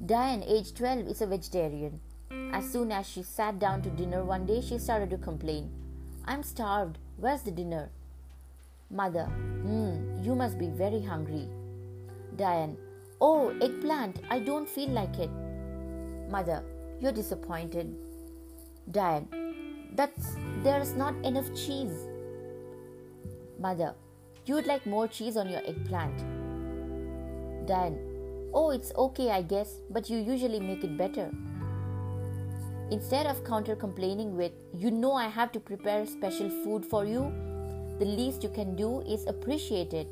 Diane, 0.04 0.42
age 0.46 0.74
12, 0.74 1.06
is 1.06 1.22
a 1.22 1.26
vegetarian. 1.26 2.00
As 2.52 2.68
soon 2.70 2.90
as 2.90 3.08
she 3.08 3.22
sat 3.22 3.58
down 3.58 3.82
to 3.82 3.90
dinner 3.90 4.24
one 4.24 4.46
day, 4.46 4.60
she 4.60 4.78
started 4.78 5.10
to 5.10 5.18
complain. 5.18 5.70
I'm 6.24 6.42
starved. 6.42 6.98
Where's 7.16 7.42
the 7.42 7.50
dinner? 7.50 7.90
Mother, 8.90 9.24
hmm, 9.24 10.22
you 10.22 10.34
must 10.34 10.58
be 10.58 10.66
very 10.66 11.00
hungry. 11.00 11.48
Diane, 12.36 12.76
oh, 13.20 13.56
eggplant, 13.60 14.20
I 14.28 14.40
don't 14.40 14.68
feel 14.68 14.90
like 14.90 15.18
it. 15.18 15.30
Mother, 16.28 16.62
you're 17.00 17.12
disappointed. 17.12 17.94
Diane, 18.90 19.28
that's 19.94 20.36
there's 20.62 20.94
not 20.94 21.14
enough 21.24 21.48
cheese. 21.54 22.08
Mother, 23.62 23.94
you'd 24.44 24.66
like 24.66 24.84
more 24.86 25.06
cheese 25.06 25.36
on 25.36 25.48
your 25.48 25.60
eggplant. 25.64 26.18
Diane, 27.64 27.96
oh, 28.52 28.70
it's 28.70 28.92
okay, 28.96 29.30
I 29.30 29.42
guess, 29.42 29.76
but 29.88 30.10
you 30.10 30.18
usually 30.18 30.58
make 30.58 30.82
it 30.82 30.98
better. 30.98 31.30
Instead 32.90 33.26
of 33.26 33.44
counter 33.44 33.76
complaining 33.76 34.36
with, 34.36 34.50
you 34.76 34.90
know, 34.90 35.12
I 35.12 35.28
have 35.28 35.52
to 35.52 35.60
prepare 35.60 36.04
special 36.06 36.50
food 36.64 36.84
for 36.84 37.04
you, 37.04 37.32
the 38.00 38.04
least 38.04 38.42
you 38.42 38.48
can 38.48 38.74
do 38.74 39.00
is 39.02 39.26
appreciate 39.26 39.94
it. 39.94 40.08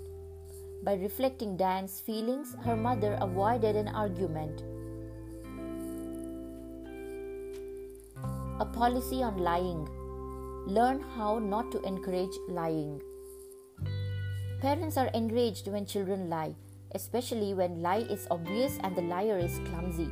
By 0.85 0.95
reflecting 0.95 1.57
Diane's 1.57 1.99
feelings, 1.99 2.55
her 2.65 2.77
mother 2.77 3.19
avoided 3.21 3.75
an 3.75 3.89
argument. 3.89 4.63
A 8.61 8.65
policy 8.65 9.25
on 9.25 9.39
lying. 9.39 9.89
Learn 10.69 11.01
how 11.17 11.41
not 11.41 11.73
to 11.73 11.83
encourage 11.83 12.37
lying. 12.49 13.03
Parents 14.61 14.99
are 14.99 15.09
enraged 15.15 15.69
when 15.69 15.87
children 15.87 16.29
lie, 16.29 16.55
especially 16.95 17.55
when 17.55 17.81
lie 17.81 18.05
is 18.11 18.27
obvious 18.31 18.79
and 18.83 18.95
the 18.95 19.01
liar 19.01 19.39
is 19.39 19.59
clumsy. 19.71 20.09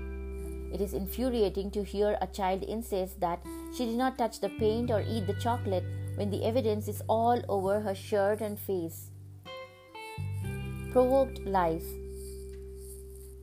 It 0.73 0.81
is 0.81 0.95
infuriating 0.95 1.71
to 1.73 1.85
hear 1.85 2.17
a 2.23 2.26
child 2.26 2.62
insist 2.62 3.21
that 3.21 3.45
she 3.76 3.85
did 3.85 3.97
not 3.97 4.17
touch 4.17 4.40
the 4.40 4.49
paint 4.49 4.90
or 4.90 5.05
eat 5.07 5.26
the 5.26 5.35
chocolate 5.35 5.85
when 6.14 6.31
the 6.31 6.45
evidence 6.45 6.88
is 6.88 7.02
all 7.09 7.43
over 7.47 7.81
her 7.81 7.95
shirt 7.95 8.40
and 8.40 8.59
face. 8.59 9.11
Provoked 10.93 11.40
lies. 11.45 11.85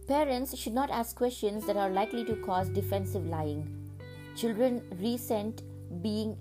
Parents 0.08 0.58
should 0.58 0.74
not 0.74 0.90
ask 0.90 1.16
questions 1.16 1.68
that 1.68 1.78
are 1.78 1.90
likely 1.92 2.26
to 2.26 2.36
cause 2.38 2.70
defensive 2.70 3.28
lying. 3.28 3.92
Children 4.36 4.82
resent 5.00 5.62
being 6.02 6.36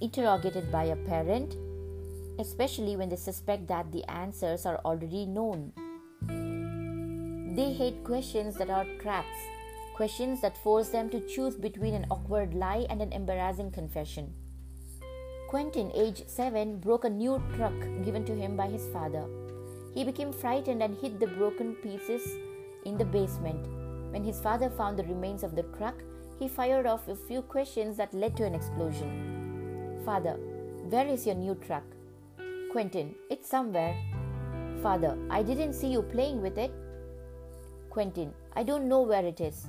interrogated 0.00 0.72
by 0.72 0.84
a 0.84 0.96
parent, 0.96 1.56
especially 2.38 2.96
when 2.96 3.08
they 3.08 3.16
suspect 3.16 3.68
that 3.68 3.92
the 3.92 4.04
answers 4.10 4.66
are 4.66 4.80
already 4.84 5.26
known. 5.26 5.72
They 7.54 7.72
hate 7.72 8.04
questions 8.04 8.56
that 8.56 8.70
are 8.70 8.86
traps, 9.00 9.36
questions 9.94 10.40
that 10.40 10.56
force 10.56 10.88
them 10.88 11.10
to 11.10 11.20
choose 11.26 11.54
between 11.54 11.94
an 11.94 12.06
awkward 12.10 12.54
lie 12.54 12.86
and 12.88 13.02
an 13.02 13.12
embarrassing 13.12 13.72
confession. 13.72 14.32
Quentin, 15.48 15.92
age 15.94 16.22
7, 16.26 16.78
broke 16.78 17.04
a 17.04 17.10
new 17.10 17.42
truck 17.54 17.74
given 18.04 18.24
to 18.24 18.34
him 18.34 18.56
by 18.56 18.68
his 18.68 18.88
father. 18.88 19.26
He 19.94 20.02
became 20.02 20.32
frightened 20.32 20.82
and 20.82 20.96
hid 20.96 21.20
the 21.20 21.26
broken 21.26 21.74
pieces 21.74 22.22
in 22.86 22.96
the 22.96 23.04
basement. 23.04 23.66
When 24.12 24.24
his 24.24 24.40
father 24.40 24.70
found 24.70 24.98
the 24.98 25.04
remains 25.04 25.42
of 25.42 25.54
the 25.54 25.64
truck, 25.76 25.96
he 26.38 26.48
fired 26.48 26.86
off 26.86 27.06
a 27.08 27.14
few 27.14 27.42
questions 27.42 27.98
that 27.98 28.14
led 28.14 28.34
to 28.38 28.44
an 28.44 28.54
explosion. 28.54 30.00
Father, 30.06 30.38
where 30.88 31.06
is 31.06 31.26
your 31.26 31.34
new 31.34 31.54
truck? 31.54 31.84
Quentin, 32.72 33.14
it's 33.28 33.50
somewhere. 33.50 33.94
Father, 34.82 35.18
I 35.28 35.42
didn't 35.42 35.74
see 35.74 35.88
you 35.88 36.00
playing 36.00 36.40
with 36.40 36.56
it. 36.56 36.72
Quentin, 37.90 38.32
I 38.56 38.62
don't 38.62 38.88
know 38.88 39.02
where 39.02 39.22
it 39.22 39.42
is. 39.42 39.66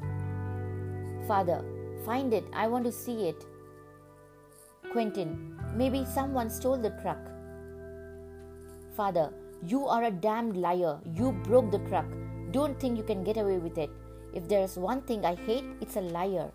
Father, 1.28 1.66
find 2.06 2.34
it, 2.34 2.46
I 2.54 2.68
want 2.68 2.86
to 2.86 2.94
see 2.94 3.28
it. 3.28 3.44
Quentin, 4.94 5.60
maybe 5.76 6.06
someone 6.06 6.50
stole 6.50 6.78
the 6.78 6.92
truck. 7.02 7.20
Father, 8.96 9.34
you 9.68 9.86
are 9.86 10.06
a 10.06 10.12
damned 10.12 10.56
liar. 10.56 10.98
You 11.14 11.34
broke 11.44 11.72
the 11.72 11.80
truck. 11.90 12.06
Don't 12.52 12.80
think 12.80 12.98
you 12.98 13.04
can 13.04 13.26
get 13.26 13.36
away 13.36 13.58
with 13.58 13.78
it. 13.78 13.90
If 14.34 14.48
there 14.48 14.64
is 14.64 14.78
one 14.78 15.02
thing 15.02 15.26
I 15.26 15.36
hate, 15.36 15.66
it's 15.82 15.98
a 15.98 16.02
liar. 16.02 16.52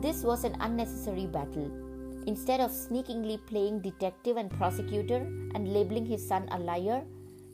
This 0.00 0.22
was 0.22 0.44
an 0.44 0.56
unnecessary 0.60 1.26
battle. 1.26 1.89
Instead 2.30 2.60
of 2.60 2.70
sneakingly 2.70 3.36
playing 3.48 3.80
detective 3.80 4.36
and 4.36 4.52
prosecutor 4.52 5.16
and 5.54 5.72
labeling 5.74 6.06
his 6.06 6.24
son 6.24 6.48
a 6.52 6.58
liar, 6.60 7.02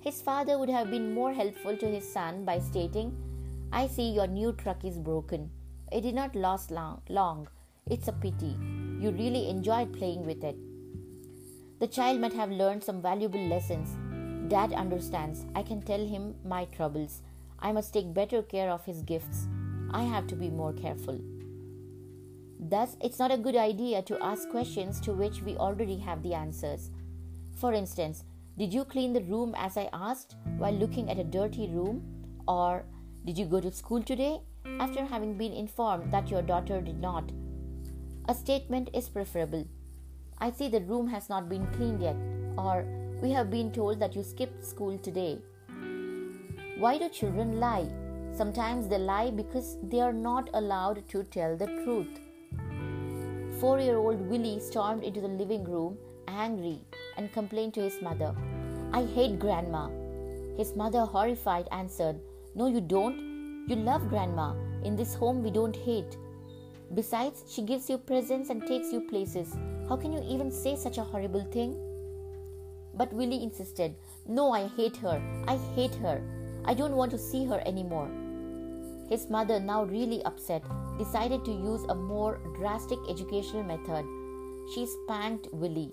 his 0.00 0.20
father 0.20 0.58
would 0.58 0.68
have 0.68 0.90
been 0.90 1.14
more 1.14 1.32
helpful 1.32 1.74
to 1.78 1.86
his 1.86 2.06
son 2.06 2.44
by 2.44 2.58
stating, 2.58 3.16
I 3.72 3.86
see 3.86 4.10
your 4.10 4.26
new 4.26 4.52
truck 4.52 4.84
is 4.84 4.98
broken. 4.98 5.50
It 5.90 6.02
did 6.02 6.14
not 6.14 6.36
last 6.36 6.70
long. 6.70 7.00
long. 7.08 7.48
It's 7.86 8.08
a 8.08 8.12
pity. 8.12 8.54
You 9.00 9.12
really 9.12 9.48
enjoyed 9.48 9.94
playing 9.94 10.26
with 10.26 10.44
it. 10.44 10.58
The 11.80 11.88
child 11.88 12.20
might 12.20 12.34
have 12.34 12.50
learned 12.50 12.84
some 12.84 13.00
valuable 13.00 13.48
lessons. 13.48 13.96
Dad 14.50 14.74
understands. 14.74 15.46
I 15.54 15.62
can 15.62 15.80
tell 15.80 16.06
him 16.06 16.34
my 16.44 16.66
troubles. 16.66 17.22
I 17.58 17.72
must 17.72 17.94
take 17.94 18.12
better 18.12 18.42
care 18.42 18.70
of 18.70 18.84
his 18.84 19.00
gifts. 19.00 19.48
I 19.90 20.02
have 20.02 20.26
to 20.26 20.36
be 20.36 20.50
more 20.50 20.74
careful. 20.74 21.18
Thus, 22.58 22.96
it's 23.00 23.18
not 23.18 23.30
a 23.30 23.38
good 23.38 23.56
idea 23.56 24.02
to 24.02 24.22
ask 24.22 24.48
questions 24.48 25.00
to 25.00 25.12
which 25.12 25.42
we 25.42 25.56
already 25.56 25.98
have 25.98 26.22
the 26.22 26.34
answers. 26.34 26.90
For 27.54 27.72
instance, 27.72 28.24
did 28.58 28.72
you 28.72 28.84
clean 28.84 29.12
the 29.12 29.22
room 29.22 29.54
as 29.56 29.76
I 29.76 29.88
asked 29.92 30.36
while 30.56 30.72
looking 30.72 31.10
at 31.10 31.18
a 31.18 31.24
dirty 31.24 31.68
room? 31.68 32.02
Or 32.48 32.84
did 33.24 33.36
you 33.36 33.44
go 33.44 33.60
to 33.60 33.70
school 33.70 34.02
today 34.02 34.40
after 34.80 35.04
having 35.04 35.36
been 35.36 35.52
informed 35.52 36.12
that 36.12 36.30
your 36.30 36.42
daughter 36.42 36.80
did 36.80 37.00
not? 37.00 37.30
A 38.28 38.34
statement 38.34 38.90
is 38.94 39.08
preferable. 39.08 39.66
I 40.38 40.50
see 40.50 40.68
the 40.68 40.80
room 40.80 41.08
has 41.08 41.28
not 41.28 41.48
been 41.48 41.66
cleaned 41.72 42.02
yet, 42.02 42.16
or 42.58 42.84
we 43.22 43.32
have 43.32 43.50
been 43.50 43.72
told 43.72 44.00
that 44.00 44.16
you 44.16 44.22
skipped 44.22 44.64
school 44.64 44.98
today. 44.98 45.38
Why 46.78 46.98
do 46.98 47.08
children 47.08 47.60
lie? 47.60 47.88
Sometimes 48.32 48.88
they 48.88 48.98
lie 48.98 49.30
because 49.30 49.78
they 49.82 50.00
are 50.00 50.12
not 50.12 50.50
allowed 50.52 51.08
to 51.08 51.22
tell 51.24 51.56
the 51.56 51.66
truth. 51.84 52.20
Four 53.60 53.80
year 53.80 53.96
old 53.96 54.20
Willie 54.20 54.60
stormed 54.60 55.02
into 55.02 55.22
the 55.22 55.28
living 55.28 55.64
room, 55.64 55.96
angry, 56.28 56.78
and 57.16 57.32
complained 57.32 57.72
to 57.74 57.80
his 57.80 58.02
mother, 58.02 58.34
I 58.92 59.04
hate 59.04 59.38
grandma. 59.38 59.88
His 60.58 60.76
mother, 60.76 61.06
horrified, 61.06 61.66
answered, 61.72 62.20
No, 62.54 62.66
you 62.66 62.82
don't. 62.82 63.66
You 63.66 63.76
love 63.76 64.10
grandma. 64.10 64.52
In 64.84 64.94
this 64.94 65.14
home, 65.14 65.42
we 65.42 65.50
don't 65.50 65.74
hate. 65.74 66.18
Besides, 66.94 67.44
she 67.48 67.62
gives 67.62 67.88
you 67.88 67.96
presents 67.96 68.50
and 68.50 68.66
takes 68.66 68.92
you 68.92 69.00
places. 69.00 69.56
How 69.88 69.96
can 69.96 70.12
you 70.12 70.22
even 70.28 70.50
say 70.50 70.76
such 70.76 70.98
a 70.98 71.04
horrible 71.04 71.44
thing? 71.44 71.80
But 72.92 73.12
Willie 73.14 73.42
insisted, 73.42 73.94
No, 74.26 74.52
I 74.52 74.68
hate 74.68 74.98
her. 74.98 75.18
I 75.48 75.56
hate 75.74 75.94
her. 75.96 76.20
I 76.66 76.74
don't 76.74 76.94
want 76.94 77.10
to 77.12 77.18
see 77.18 77.46
her 77.46 77.62
anymore. 77.64 78.10
His 79.08 79.30
mother, 79.30 79.60
now 79.60 79.84
really 79.84 80.22
upset, 80.24 80.64
decided 80.98 81.44
to 81.44 81.52
use 81.52 81.84
a 81.84 81.94
more 81.94 82.40
drastic 82.56 82.98
educational 83.08 83.62
method. 83.62 84.04
She 84.74 84.86
spanked 84.86 85.48
Willie. 85.52 85.92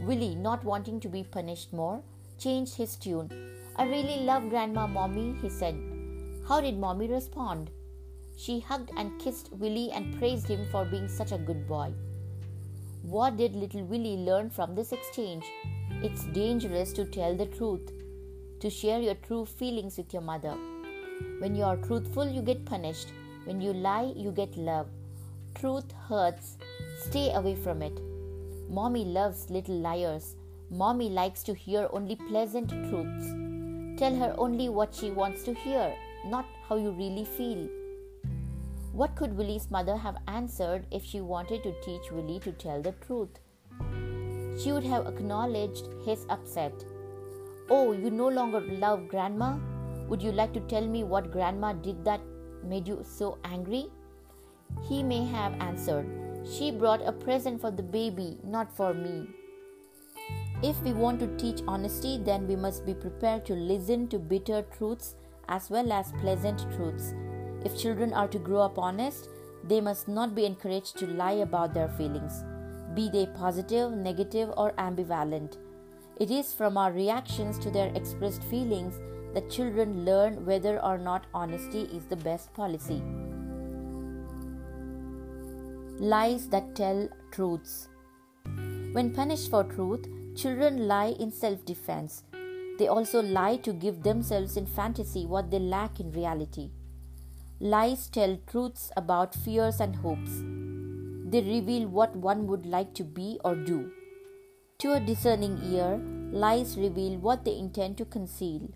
Willie, 0.00 0.34
not 0.34 0.64
wanting 0.64 0.98
to 1.00 1.08
be 1.08 1.22
punished 1.22 1.72
more, 1.72 2.02
changed 2.38 2.74
his 2.74 2.96
tune. 2.96 3.30
I 3.76 3.84
really 3.84 4.24
love 4.24 4.50
Grandma 4.50 4.86
Mommy, 4.86 5.36
he 5.40 5.48
said. 5.48 5.76
How 6.48 6.60
did 6.60 6.78
Mommy 6.78 7.08
respond? 7.08 7.70
She 8.36 8.58
hugged 8.58 8.90
and 8.96 9.20
kissed 9.20 9.52
Willie 9.52 9.92
and 9.92 10.18
praised 10.18 10.48
him 10.48 10.66
for 10.72 10.84
being 10.84 11.08
such 11.08 11.30
a 11.30 11.38
good 11.38 11.68
boy. 11.68 11.92
What 13.02 13.36
did 13.36 13.54
little 13.54 13.84
Willie 13.84 14.16
learn 14.16 14.50
from 14.50 14.74
this 14.74 14.92
exchange? 14.92 15.44
It's 16.02 16.24
dangerous 16.24 16.92
to 16.94 17.04
tell 17.04 17.36
the 17.36 17.46
truth, 17.46 17.92
to 18.60 18.68
share 18.68 19.00
your 19.00 19.14
true 19.14 19.44
feelings 19.44 19.96
with 19.96 20.12
your 20.12 20.22
mother. 20.22 20.56
When 21.40 21.54
you 21.54 21.64
are 21.64 21.76
truthful, 21.76 22.28
you 22.28 22.42
get 22.42 22.64
punished. 22.64 23.08
When 23.44 23.60
you 23.60 23.72
lie, 23.72 24.12
you 24.16 24.30
get 24.30 24.56
love. 24.56 24.88
Truth 25.54 25.92
hurts. 26.08 26.56
Stay 27.02 27.32
away 27.32 27.54
from 27.54 27.82
it. 27.82 28.00
Mommy 28.68 29.04
loves 29.04 29.50
little 29.50 29.76
liars. 29.76 30.36
Mommy 30.70 31.10
likes 31.10 31.42
to 31.44 31.54
hear 31.54 31.88
only 31.92 32.16
pleasant 32.16 32.70
truths. 32.70 33.28
Tell 33.98 34.14
her 34.16 34.34
only 34.38 34.68
what 34.68 34.94
she 34.94 35.10
wants 35.10 35.44
to 35.44 35.54
hear, 35.54 35.94
not 36.26 36.46
how 36.68 36.76
you 36.76 36.90
really 36.90 37.24
feel. 37.24 37.68
What 38.92 39.14
could 39.16 39.36
Willie's 39.36 39.70
mother 39.70 39.96
have 39.96 40.16
answered 40.28 40.86
if 40.90 41.04
she 41.04 41.20
wanted 41.20 41.62
to 41.64 41.80
teach 41.82 42.10
Willie 42.10 42.40
to 42.40 42.52
tell 42.52 42.80
the 42.80 42.92
truth? 43.06 43.38
She 44.58 44.72
would 44.72 44.84
have 44.84 45.06
acknowledged 45.06 45.88
his 46.04 46.26
upset. 46.28 46.72
Oh, 47.68 47.92
you 47.92 48.10
no 48.10 48.28
longer 48.28 48.60
love 48.60 49.08
Grandma? 49.08 49.58
Would 50.08 50.22
you 50.22 50.32
like 50.32 50.52
to 50.54 50.60
tell 50.60 50.86
me 50.86 51.04
what 51.04 51.32
Grandma 51.32 51.72
did 51.72 52.04
that 52.04 52.20
made 52.62 52.86
you 52.88 53.04
so 53.06 53.38
angry? 53.44 53.86
He 54.88 55.02
may 55.02 55.24
have 55.24 55.52
answered, 55.60 56.06
She 56.44 56.70
brought 56.70 57.06
a 57.06 57.12
present 57.12 57.60
for 57.60 57.70
the 57.70 57.82
baby, 57.82 58.38
not 58.44 58.74
for 58.74 58.94
me. 58.94 59.28
If 60.62 60.80
we 60.82 60.92
want 60.92 61.20
to 61.20 61.36
teach 61.36 61.62
honesty, 61.66 62.18
then 62.18 62.46
we 62.46 62.56
must 62.56 62.86
be 62.86 62.94
prepared 62.94 63.44
to 63.46 63.54
listen 63.54 64.08
to 64.08 64.18
bitter 64.18 64.62
truths 64.76 65.14
as 65.48 65.68
well 65.70 65.92
as 65.92 66.12
pleasant 66.20 66.60
truths. 66.74 67.14
If 67.64 67.78
children 67.78 68.12
are 68.12 68.28
to 68.28 68.38
grow 68.38 68.60
up 68.62 68.78
honest, 68.78 69.28
they 69.62 69.80
must 69.80 70.08
not 70.08 70.34
be 70.34 70.44
encouraged 70.44 70.98
to 70.98 71.06
lie 71.06 71.42
about 71.48 71.74
their 71.74 71.88
feelings 71.88 72.44
be 72.94 73.10
they 73.10 73.26
positive, 73.26 73.92
negative, 73.92 74.50
or 74.56 74.72
ambivalent. 74.72 75.56
It 76.20 76.30
is 76.30 76.54
from 76.54 76.76
our 76.76 76.92
reactions 76.92 77.58
to 77.58 77.70
their 77.70 77.92
expressed 77.94 78.44
feelings 78.44 79.00
that 79.34 79.50
children 79.50 80.04
learn 80.04 80.44
whether 80.46 80.82
or 80.82 80.96
not 80.96 81.26
honesty 81.34 81.82
is 81.92 82.06
the 82.06 82.16
best 82.16 82.52
policy. 82.54 83.02
Lies 85.98 86.48
that 86.48 86.74
tell 86.74 87.08
truths. 87.30 87.88
When 88.92 89.12
punished 89.14 89.50
for 89.50 89.64
truth, 89.64 90.06
children 90.36 90.88
lie 90.88 91.14
in 91.18 91.30
self 91.30 91.64
defense. 91.64 92.22
They 92.78 92.88
also 92.88 93.22
lie 93.22 93.56
to 93.58 93.72
give 93.72 94.02
themselves 94.02 94.56
in 94.56 94.66
fantasy 94.66 95.26
what 95.26 95.50
they 95.50 95.60
lack 95.60 96.00
in 96.00 96.10
reality. 96.10 96.70
Lies 97.60 98.08
tell 98.08 98.36
truths 98.48 98.90
about 98.96 99.34
fears 99.34 99.80
and 99.80 99.94
hopes. 99.96 100.42
They 101.30 101.40
reveal 101.40 101.88
what 101.88 102.16
one 102.16 102.46
would 102.48 102.66
like 102.66 102.94
to 102.94 103.04
be 103.04 103.38
or 103.44 103.54
do. 103.54 103.92
To 104.80 104.92
a 104.94 105.00
discerning 105.00 105.58
ear, 105.72 106.00
lies 106.32 106.76
reveal 106.76 107.18
what 107.18 107.44
they 107.44 107.56
intend 107.56 107.96
to 107.98 108.04
conceal. 108.04 108.68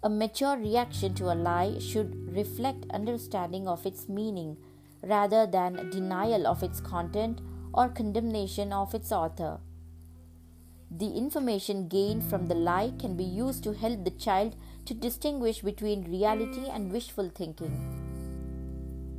A 0.00 0.08
mature 0.08 0.56
reaction 0.56 1.14
to 1.14 1.32
a 1.32 1.34
lie 1.34 1.78
should 1.80 2.32
reflect 2.32 2.86
understanding 2.90 3.66
of 3.66 3.84
its 3.84 4.08
meaning 4.08 4.56
rather 5.02 5.44
than 5.44 5.90
denial 5.90 6.46
of 6.46 6.62
its 6.62 6.80
content 6.80 7.40
or 7.74 7.88
condemnation 7.88 8.72
of 8.72 8.94
its 8.94 9.10
author. 9.10 9.58
The 10.90 11.16
information 11.16 11.88
gained 11.88 12.22
from 12.22 12.46
the 12.46 12.54
lie 12.54 12.92
can 12.98 13.16
be 13.16 13.24
used 13.24 13.64
to 13.64 13.72
help 13.72 14.04
the 14.04 14.12
child 14.12 14.54
to 14.86 14.94
distinguish 14.94 15.62
between 15.62 16.10
reality 16.10 16.68
and 16.68 16.92
wishful 16.92 17.28
thinking. 17.28 17.74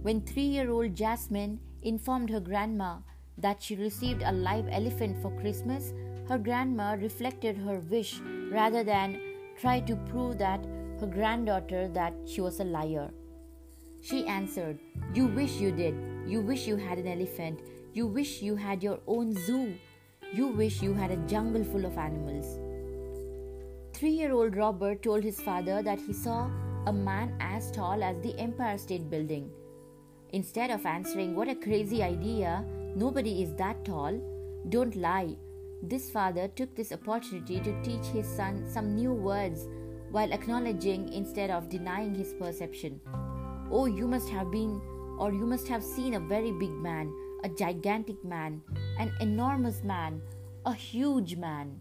When 0.01 0.21
three 0.21 0.43
year 0.43 0.71
old 0.71 0.95
Jasmine 0.95 1.59
informed 1.81 2.29
her 2.29 2.39
grandma 2.39 2.99
that 3.37 3.61
she 3.61 3.75
received 3.75 4.23
a 4.23 4.31
live 4.31 4.67
elephant 4.71 5.21
for 5.21 5.37
Christmas, 5.41 5.93
her 6.29 6.37
grandma 6.37 6.93
reflected 6.93 7.57
her 7.57 7.79
wish 7.79 8.21
rather 8.49 8.83
than 8.83 9.28
try 9.59 9.79
to 9.81 9.95
prove 10.09 10.37
that 10.37 10.65
her 10.99 11.07
granddaughter 11.07 11.87
that 11.89 12.13
she 12.25 12.41
was 12.41 12.59
a 12.59 12.63
liar. 12.63 13.09
She 14.01 14.25
answered, 14.27 14.79
You 15.13 15.27
wish 15.27 15.53
you 15.59 15.71
did. 15.71 15.95
You 16.25 16.41
wish 16.41 16.67
you 16.67 16.77
had 16.77 16.97
an 16.97 17.07
elephant. 17.07 17.59
You 17.93 18.07
wish 18.07 18.41
you 18.41 18.55
had 18.55 18.81
your 18.81 18.99
own 19.07 19.33
zoo. 19.33 19.75
You 20.33 20.47
wish 20.47 20.81
you 20.81 20.93
had 20.93 21.11
a 21.11 21.17
jungle 21.27 21.63
full 21.63 21.85
of 21.85 21.97
animals. 21.97 22.59
Three 23.93 24.11
year 24.11 24.31
old 24.31 24.55
Robert 24.55 25.03
told 25.03 25.23
his 25.23 25.41
father 25.41 25.81
that 25.81 25.99
he 25.99 26.13
saw 26.13 26.49
a 26.85 26.93
man 26.93 27.35
as 27.39 27.71
tall 27.71 28.03
as 28.03 28.21
the 28.21 28.37
Empire 28.39 28.77
State 28.77 29.09
Building. 29.09 29.49
Instead 30.31 30.69
of 30.69 30.85
answering, 30.85 31.35
What 31.35 31.49
a 31.49 31.55
crazy 31.55 32.01
idea, 32.01 32.63
nobody 32.95 33.41
is 33.43 33.53
that 33.55 33.83
tall, 33.83 34.21
don't 34.69 34.95
lie. 34.95 35.35
This 35.81 36.11
father 36.11 36.49
took 36.49 36.75
this 36.75 36.91
opportunity 36.91 37.61
to 37.61 37.81
teach 37.81 38.05
his 38.07 38.27
son 38.27 38.65
some 38.67 38.95
new 38.95 39.13
words 39.13 39.67
while 40.11 40.33
acknowledging 40.33 41.13
instead 41.13 41.49
of 41.49 41.69
denying 41.69 42.13
his 42.13 42.33
perception. 42.33 42.99
Oh, 43.71 43.85
you 43.85 44.07
must 44.07 44.29
have 44.29 44.51
been, 44.51 44.81
or 45.17 45.31
you 45.31 45.45
must 45.45 45.67
have 45.69 45.83
seen 45.83 46.15
a 46.15 46.19
very 46.19 46.51
big 46.51 46.71
man, 46.71 47.13
a 47.45 47.49
gigantic 47.49 48.23
man, 48.25 48.61
an 48.99 49.13
enormous 49.21 49.81
man, 49.83 50.21
a 50.65 50.73
huge 50.73 51.37
man. 51.37 51.79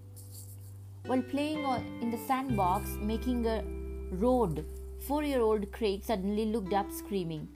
While 1.06 1.22
playing 1.22 1.64
in 2.00 2.10
the 2.10 2.18
sandbox 2.18 2.90
making 3.00 3.46
a 3.46 3.64
road, 4.12 4.64
four 5.06 5.24
year 5.24 5.40
old 5.40 5.72
Craig 5.72 6.04
suddenly 6.04 6.44
looked 6.46 6.72
up 6.72 6.92
screaming. 6.92 7.48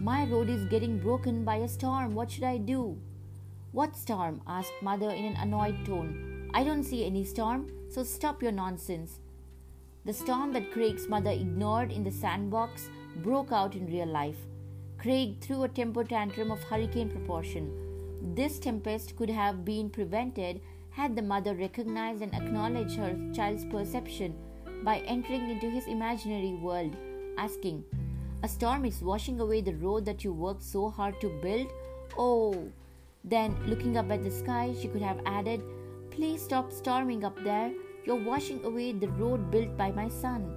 My 0.00 0.24
road 0.24 0.48
is 0.48 0.64
getting 0.66 0.98
broken 0.98 1.44
by 1.44 1.56
a 1.56 1.68
storm. 1.68 2.14
What 2.14 2.30
should 2.30 2.44
I 2.44 2.56
do? 2.56 2.98
What 3.72 3.96
storm? 3.96 4.42
asked 4.46 4.82
mother 4.82 5.08
in 5.08 5.24
an 5.24 5.36
annoyed 5.36 5.86
tone. 5.86 6.50
I 6.52 6.62
don't 6.62 6.84
see 6.84 7.06
any 7.06 7.24
storm, 7.24 7.70
so 7.88 8.02
stop 8.02 8.42
your 8.42 8.52
nonsense. 8.52 9.20
The 10.04 10.12
storm 10.12 10.52
that 10.52 10.72
Craig's 10.72 11.08
mother 11.08 11.30
ignored 11.30 11.90
in 11.90 12.04
the 12.04 12.10
sandbox 12.10 12.90
broke 13.22 13.50
out 13.50 13.74
in 13.74 13.86
real 13.86 14.08
life. 14.08 14.36
Craig 14.98 15.40
threw 15.40 15.62
a 15.62 15.68
temper 15.68 16.04
tantrum 16.04 16.50
of 16.50 16.62
hurricane 16.64 17.08
proportion. 17.08 17.72
This 18.34 18.58
tempest 18.58 19.16
could 19.16 19.30
have 19.30 19.64
been 19.64 19.88
prevented 19.88 20.60
had 20.90 21.16
the 21.16 21.22
mother 21.22 21.54
recognized 21.54 22.20
and 22.20 22.34
acknowledged 22.34 22.98
her 22.98 23.16
child's 23.34 23.64
perception 23.64 24.34
by 24.84 24.98
entering 25.06 25.48
into 25.48 25.70
his 25.70 25.86
imaginary 25.86 26.52
world, 26.52 26.94
asking, 27.38 27.82
a 28.42 28.48
storm 28.48 28.84
is 28.84 29.00
washing 29.00 29.40
away 29.40 29.62
the 29.62 29.76
road 29.76 30.04
that 30.04 30.24
you 30.24 30.34
worked 30.34 30.62
so 30.62 30.90
hard 30.90 31.18
to 31.22 31.30
build. 31.40 31.68
Oh, 32.18 32.70
Then, 33.24 33.56
looking 33.66 33.96
up 33.96 34.10
at 34.10 34.22
the 34.22 34.30
sky, 34.30 34.74
she 34.80 34.88
could 34.88 35.02
have 35.02 35.20
added, 35.26 35.62
Please 36.10 36.42
stop 36.42 36.72
storming 36.72 37.24
up 37.24 37.42
there. 37.42 37.72
You're 38.04 38.22
washing 38.22 38.64
away 38.64 38.92
the 38.92 39.08
road 39.08 39.50
built 39.50 39.76
by 39.78 39.90
my 39.92 40.08
son. 40.08 40.54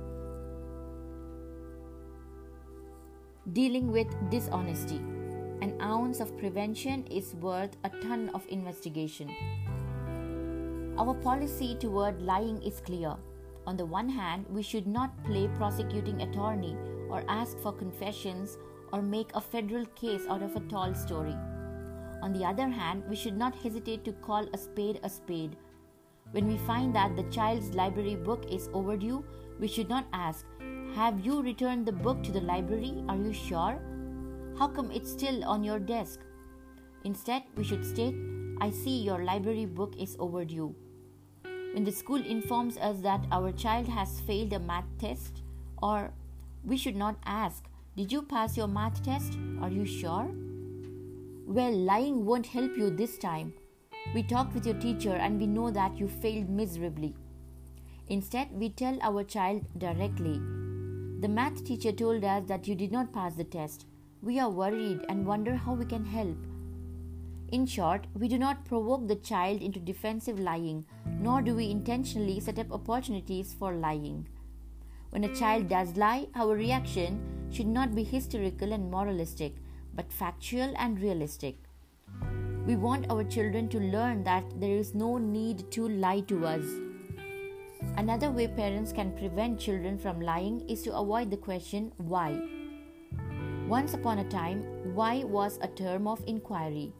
Dealing 3.53 3.91
with 3.91 4.07
dishonesty. 4.29 4.97
An 5.61 5.77
ounce 5.79 6.19
of 6.19 6.37
prevention 6.37 7.05
is 7.07 7.35
worth 7.35 7.77
a 7.83 7.89
ton 8.01 8.29
of 8.33 8.45
investigation. 8.49 9.29
Our 10.97 11.13
policy 11.13 11.75
toward 11.75 12.21
lying 12.21 12.61
is 12.63 12.81
clear. 12.81 13.15
On 13.67 13.77
the 13.77 13.85
one 13.85 14.09
hand, 14.09 14.45
we 14.49 14.61
should 14.61 14.87
not 14.87 15.23
play 15.23 15.47
prosecuting 15.55 16.21
attorney 16.21 16.75
or 17.09 17.23
ask 17.29 17.57
for 17.59 17.71
confessions 17.71 18.57
or 18.91 19.01
make 19.01 19.29
a 19.33 19.41
federal 19.41 19.85
case 19.95 20.25
out 20.29 20.41
of 20.41 20.55
a 20.55 20.61
tall 20.61 20.93
story. 20.93 21.35
On 22.21 22.33
the 22.33 22.45
other 22.45 22.67
hand, 22.67 23.03
we 23.09 23.15
should 23.15 23.37
not 23.37 23.55
hesitate 23.55 24.03
to 24.05 24.13
call 24.13 24.47
a 24.53 24.57
spade 24.57 24.99
a 25.03 25.09
spade. 25.09 25.57
When 26.31 26.47
we 26.47 26.57
find 26.57 26.93
that 26.95 27.15
the 27.15 27.23
child's 27.23 27.75
library 27.75 28.15
book 28.15 28.45
is 28.51 28.69
overdue, 28.73 29.23
we 29.59 29.67
should 29.67 29.89
not 29.89 30.05
ask, 30.11 30.45
Have 30.95 31.25
you 31.25 31.41
returned 31.41 31.85
the 31.85 31.91
book 31.91 32.23
to 32.23 32.31
the 32.31 32.41
library? 32.41 33.03
Are 33.07 33.15
you 33.15 33.33
sure? 33.33 33.79
How 34.57 34.67
come 34.67 34.91
it's 34.91 35.11
still 35.11 35.43
on 35.45 35.63
your 35.63 35.79
desk? 35.79 36.19
Instead, 37.03 37.43
we 37.55 37.63
should 37.63 37.85
state, 37.85 38.15
I 38.59 38.71
see 38.71 39.03
your 39.03 39.23
library 39.23 39.65
book 39.65 39.95
is 39.99 40.15
overdue. 40.19 40.73
When 41.73 41.83
the 41.83 41.91
school 41.91 42.25
informs 42.25 42.77
us 42.77 43.01
that 43.01 43.25
our 43.31 43.51
child 43.51 43.87
has 43.89 44.21
failed 44.21 44.53
a 44.53 44.59
math 44.59 44.87
test, 44.97 45.43
or 45.81 46.11
we 46.63 46.77
should 46.77 46.95
not 46.95 47.17
ask, 47.25 47.65
Did 47.95 48.11
you 48.11 48.21
pass 48.21 48.57
your 48.57 48.67
math 48.67 49.03
test? 49.03 49.37
Are 49.61 49.69
you 49.69 49.85
sure? 49.85 50.31
Well, 51.47 51.77
lying 51.77 52.25
won't 52.25 52.47
help 52.47 52.75
you 52.75 52.89
this 52.89 53.19
time. 53.19 53.53
We 54.15 54.23
talked 54.23 54.55
with 54.55 54.65
your 54.65 54.79
teacher 54.79 55.13
and 55.13 55.39
we 55.39 55.45
know 55.45 55.69
that 55.69 55.95
you 55.95 56.07
failed 56.07 56.49
miserably. 56.49 57.13
Instead, 58.07 58.51
we 58.51 58.69
tell 58.69 58.97
our 59.03 59.23
child 59.23 59.63
directly. 59.77 60.39
The 61.19 61.27
math 61.27 61.63
teacher 61.63 61.91
told 61.91 62.23
us 62.23 62.45
that 62.47 62.67
you 62.67 62.73
did 62.73 62.91
not 62.91 63.13
pass 63.13 63.35
the 63.35 63.43
test. 63.43 63.85
We 64.23 64.39
are 64.39 64.49
worried 64.49 65.05
and 65.07 65.23
wonder 65.23 65.55
how 65.55 65.75
we 65.75 65.85
can 65.85 66.03
help. 66.03 66.35
In 67.49 67.67
short, 67.67 68.07
we 68.15 68.27
do 68.27 68.39
not 68.39 68.65
provoke 68.65 69.07
the 69.07 69.15
child 69.15 69.61
into 69.61 69.79
defensive 69.79 70.39
lying, 70.39 70.83
nor 71.19 71.43
do 71.43 71.53
we 71.53 71.69
intentionally 71.69 72.39
set 72.39 72.57
up 72.57 72.71
opportunities 72.71 73.53
for 73.53 73.75
lying. 73.75 74.27
When 75.11 75.23
a 75.23 75.35
child 75.35 75.69
does 75.69 75.95
lie, 75.95 76.27
our 76.33 76.55
reaction 76.55 77.49
should 77.51 77.67
not 77.67 77.93
be 77.93 78.03
hysterical 78.03 78.73
and 78.73 78.89
moralistic, 78.89 79.53
but 79.95 80.11
factual 80.11 80.73
and 80.77 81.01
realistic. 81.01 81.55
We 82.65 82.75
want 82.75 83.09
our 83.11 83.23
children 83.23 83.69
to 83.69 83.79
learn 83.79 84.23
that 84.23 84.43
there 84.59 84.75
is 84.75 84.95
no 84.95 85.17
need 85.17 85.71
to 85.71 85.87
lie 85.87 86.21
to 86.21 86.45
us. 86.45 86.65
Another 87.97 88.31
way 88.31 88.47
parents 88.47 88.91
can 88.91 89.11
prevent 89.17 89.59
children 89.59 89.97
from 89.97 90.19
lying 90.19 90.67
is 90.67 90.81
to 90.83 90.95
avoid 90.95 91.29
the 91.31 91.37
question 91.37 91.91
why. 91.97 92.39
Once 93.67 93.93
upon 93.93 94.19
a 94.19 94.29
time, 94.29 94.63
why 94.93 95.23
was 95.23 95.59
a 95.61 95.67
term 95.67 96.07
of 96.07 96.23
inquiry. 96.27 96.93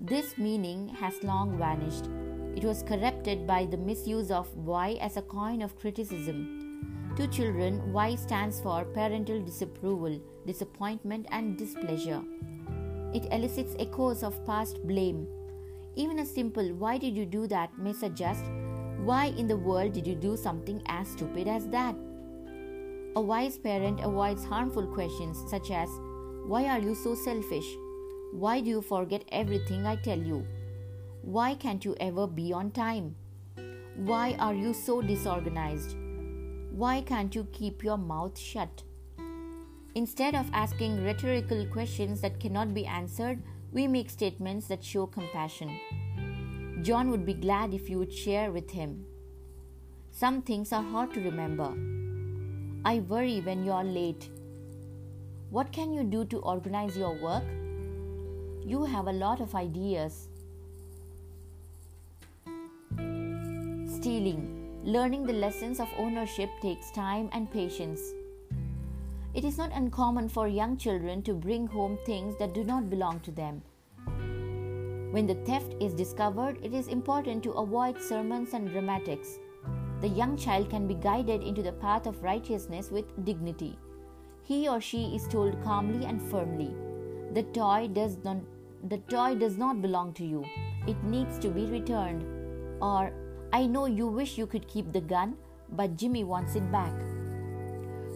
This 0.00 0.38
meaning 0.38 0.88
has 0.88 1.22
long 1.22 1.58
vanished. 1.58 2.08
It 2.56 2.64
was 2.64 2.82
corrupted 2.82 3.46
by 3.46 3.66
the 3.66 3.76
misuse 3.76 4.30
of 4.30 4.54
why 4.56 4.98
as 5.00 5.16
a 5.16 5.22
coin 5.22 5.62
of 5.62 5.78
criticism. 5.78 6.69
To 7.16 7.26
children, 7.26 7.92
why 7.92 8.14
stands 8.14 8.60
for 8.60 8.84
parental 8.84 9.40
disapproval, 9.42 10.20
disappointment, 10.46 11.26
and 11.30 11.58
displeasure. 11.58 12.22
It 13.12 13.26
elicits 13.32 13.74
echoes 13.78 14.22
of 14.22 14.44
past 14.46 14.82
blame. 14.86 15.26
Even 15.96 16.20
a 16.20 16.26
simple 16.26 16.72
why 16.74 16.98
did 16.98 17.16
you 17.16 17.26
do 17.26 17.46
that 17.48 17.76
may 17.76 17.92
suggest 17.92 18.44
why 19.04 19.26
in 19.36 19.48
the 19.48 19.56
world 19.56 19.92
did 19.92 20.06
you 20.06 20.14
do 20.14 20.36
something 20.36 20.82
as 20.86 21.08
stupid 21.08 21.48
as 21.48 21.66
that? 21.68 21.96
A 23.16 23.20
wise 23.20 23.58
parent 23.58 24.00
avoids 24.04 24.44
harmful 24.44 24.86
questions 24.86 25.42
such 25.50 25.70
as 25.70 25.88
why 26.46 26.66
are 26.66 26.78
you 26.78 26.94
so 26.94 27.14
selfish? 27.14 27.66
Why 28.32 28.60
do 28.60 28.70
you 28.70 28.82
forget 28.82 29.24
everything 29.32 29.84
I 29.84 29.96
tell 29.96 30.18
you? 30.18 30.46
Why 31.22 31.54
can't 31.54 31.84
you 31.84 31.96
ever 31.98 32.26
be 32.26 32.52
on 32.52 32.70
time? 32.70 33.16
Why 33.96 34.36
are 34.38 34.54
you 34.54 34.72
so 34.72 35.02
disorganized? 35.02 35.96
Why 36.70 37.02
can't 37.02 37.34
you 37.34 37.46
keep 37.52 37.82
your 37.82 37.98
mouth 37.98 38.38
shut? 38.38 38.82
Instead 39.94 40.36
of 40.36 40.48
asking 40.52 41.04
rhetorical 41.04 41.66
questions 41.66 42.20
that 42.20 42.38
cannot 42.38 42.72
be 42.72 42.86
answered, 42.86 43.42
we 43.72 43.88
make 43.88 44.08
statements 44.08 44.68
that 44.68 44.84
show 44.84 45.06
compassion. 45.06 45.78
John 46.82 47.10
would 47.10 47.26
be 47.26 47.34
glad 47.34 47.74
if 47.74 47.90
you 47.90 47.98
would 47.98 48.12
share 48.12 48.52
with 48.52 48.70
him. 48.70 49.04
Some 50.12 50.42
things 50.42 50.72
are 50.72 50.82
hard 50.82 51.12
to 51.14 51.20
remember. 51.20 51.74
I 52.84 53.00
worry 53.00 53.40
when 53.40 53.64
you 53.64 53.72
are 53.72 53.84
late. 53.84 54.30
What 55.50 55.72
can 55.72 55.92
you 55.92 56.04
do 56.04 56.24
to 56.26 56.38
organize 56.38 56.96
your 56.96 57.20
work? 57.20 57.44
You 58.64 58.84
have 58.84 59.08
a 59.08 59.12
lot 59.12 59.40
of 59.40 59.54
ideas. 59.56 60.28
Stealing. 63.88 64.59
Learning 64.84 65.26
the 65.26 65.32
lessons 65.34 65.78
of 65.78 65.88
ownership 65.98 66.48
takes 66.62 66.90
time 66.90 67.28
and 67.32 67.50
patience. 67.50 68.00
It 69.34 69.44
is 69.44 69.58
not 69.58 69.72
uncommon 69.74 70.30
for 70.30 70.48
young 70.48 70.78
children 70.78 71.22
to 71.24 71.34
bring 71.34 71.66
home 71.66 71.98
things 72.06 72.34
that 72.38 72.54
do 72.54 72.64
not 72.64 72.88
belong 72.88 73.20
to 73.20 73.30
them. 73.30 73.60
When 75.10 75.26
the 75.26 75.34
theft 75.44 75.74
is 75.80 75.92
discovered, 75.92 76.58
it 76.62 76.72
is 76.72 76.88
important 76.88 77.42
to 77.42 77.52
avoid 77.52 78.00
sermons 78.00 78.54
and 78.54 78.70
dramatics. 78.70 79.38
The 80.00 80.08
young 80.08 80.38
child 80.38 80.70
can 80.70 80.86
be 80.86 80.94
guided 80.94 81.42
into 81.42 81.62
the 81.62 81.72
path 81.72 82.06
of 82.06 82.22
righteousness 82.22 82.90
with 82.90 83.24
dignity. 83.26 83.78
He 84.44 84.66
or 84.66 84.80
she 84.80 85.14
is 85.14 85.28
told 85.28 85.62
calmly 85.62 86.06
and 86.06 86.22
firmly, 86.22 86.74
the 87.34 87.42
toy 87.42 87.88
does 87.92 88.16
not 88.24 88.38
the 88.88 88.98
toy 89.10 89.34
does 89.34 89.58
not 89.58 89.82
belong 89.82 90.14
to 90.14 90.24
you. 90.24 90.42
It 90.86 91.04
needs 91.04 91.38
to 91.40 91.50
be 91.50 91.66
returned. 91.66 92.24
Or 92.80 93.12
I 93.52 93.66
know 93.66 93.86
you 93.86 94.06
wish 94.06 94.38
you 94.38 94.46
could 94.46 94.68
keep 94.68 94.92
the 94.92 95.00
gun, 95.00 95.36
but 95.70 95.96
Jimmy 95.96 96.22
wants 96.22 96.54
it 96.54 96.70
back. 96.70 96.92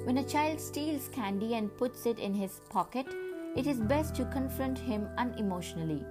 When 0.05 0.19
a 0.19 0.25
child 0.25 0.61
steals 0.61 1.09
candy 1.09 1.55
and 1.55 1.77
puts 1.77 2.07
it 2.07 2.21
in 2.21 2.33
his 2.35 2.61
pocket, 2.71 3.07
it 3.57 3.67
is 3.67 3.81
best 3.81 4.15
to 4.17 4.27
confront 4.27 4.79
him 4.79 5.09
unemotionally. 5.19 6.05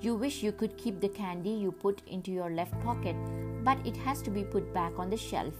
You 0.00 0.16
wish 0.16 0.42
you 0.42 0.52
could 0.52 0.76
keep 0.76 1.00
the 1.00 1.08
candy 1.08 1.50
you 1.50 1.70
put 1.70 2.02
into 2.08 2.32
your 2.32 2.50
left 2.50 2.78
pocket, 2.82 3.14
but 3.62 3.78
it 3.86 3.96
has 3.98 4.20
to 4.22 4.30
be 4.30 4.42
put 4.42 4.74
back 4.74 4.98
on 4.98 5.10
the 5.10 5.16
shelf. 5.16 5.54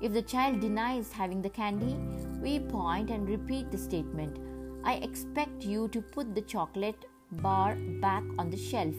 If 0.00 0.12
the 0.12 0.22
child 0.22 0.60
denies 0.60 1.12
having 1.12 1.42
the 1.42 1.50
candy, 1.50 1.96
we 2.40 2.60
point 2.60 3.10
and 3.10 3.28
repeat 3.28 3.70
the 3.70 3.78
statement 3.78 4.38
I 4.84 4.94
expect 4.94 5.64
you 5.64 5.88
to 5.88 6.00
put 6.00 6.34
the 6.34 6.42
chocolate 6.42 7.06
bar 7.42 7.76
back 8.00 8.22
on 8.38 8.50
the 8.50 8.56
shelf. 8.56 8.94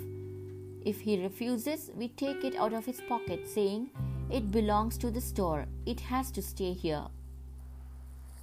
If 0.94 1.02
he 1.02 1.22
refuses, 1.22 1.92
we 2.02 2.08
take 2.24 2.44
it 2.50 2.56
out 2.56 2.74
of 2.80 2.86
his 2.86 3.02
pocket, 3.14 3.48
saying, 3.58 3.90
It 4.40 4.52
belongs 4.52 4.98
to 5.00 5.12
the 5.12 5.28
store, 5.30 5.66
it 5.86 6.00
has 6.12 6.32
to 6.32 6.42
stay 6.42 6.74
here 6.74 7.08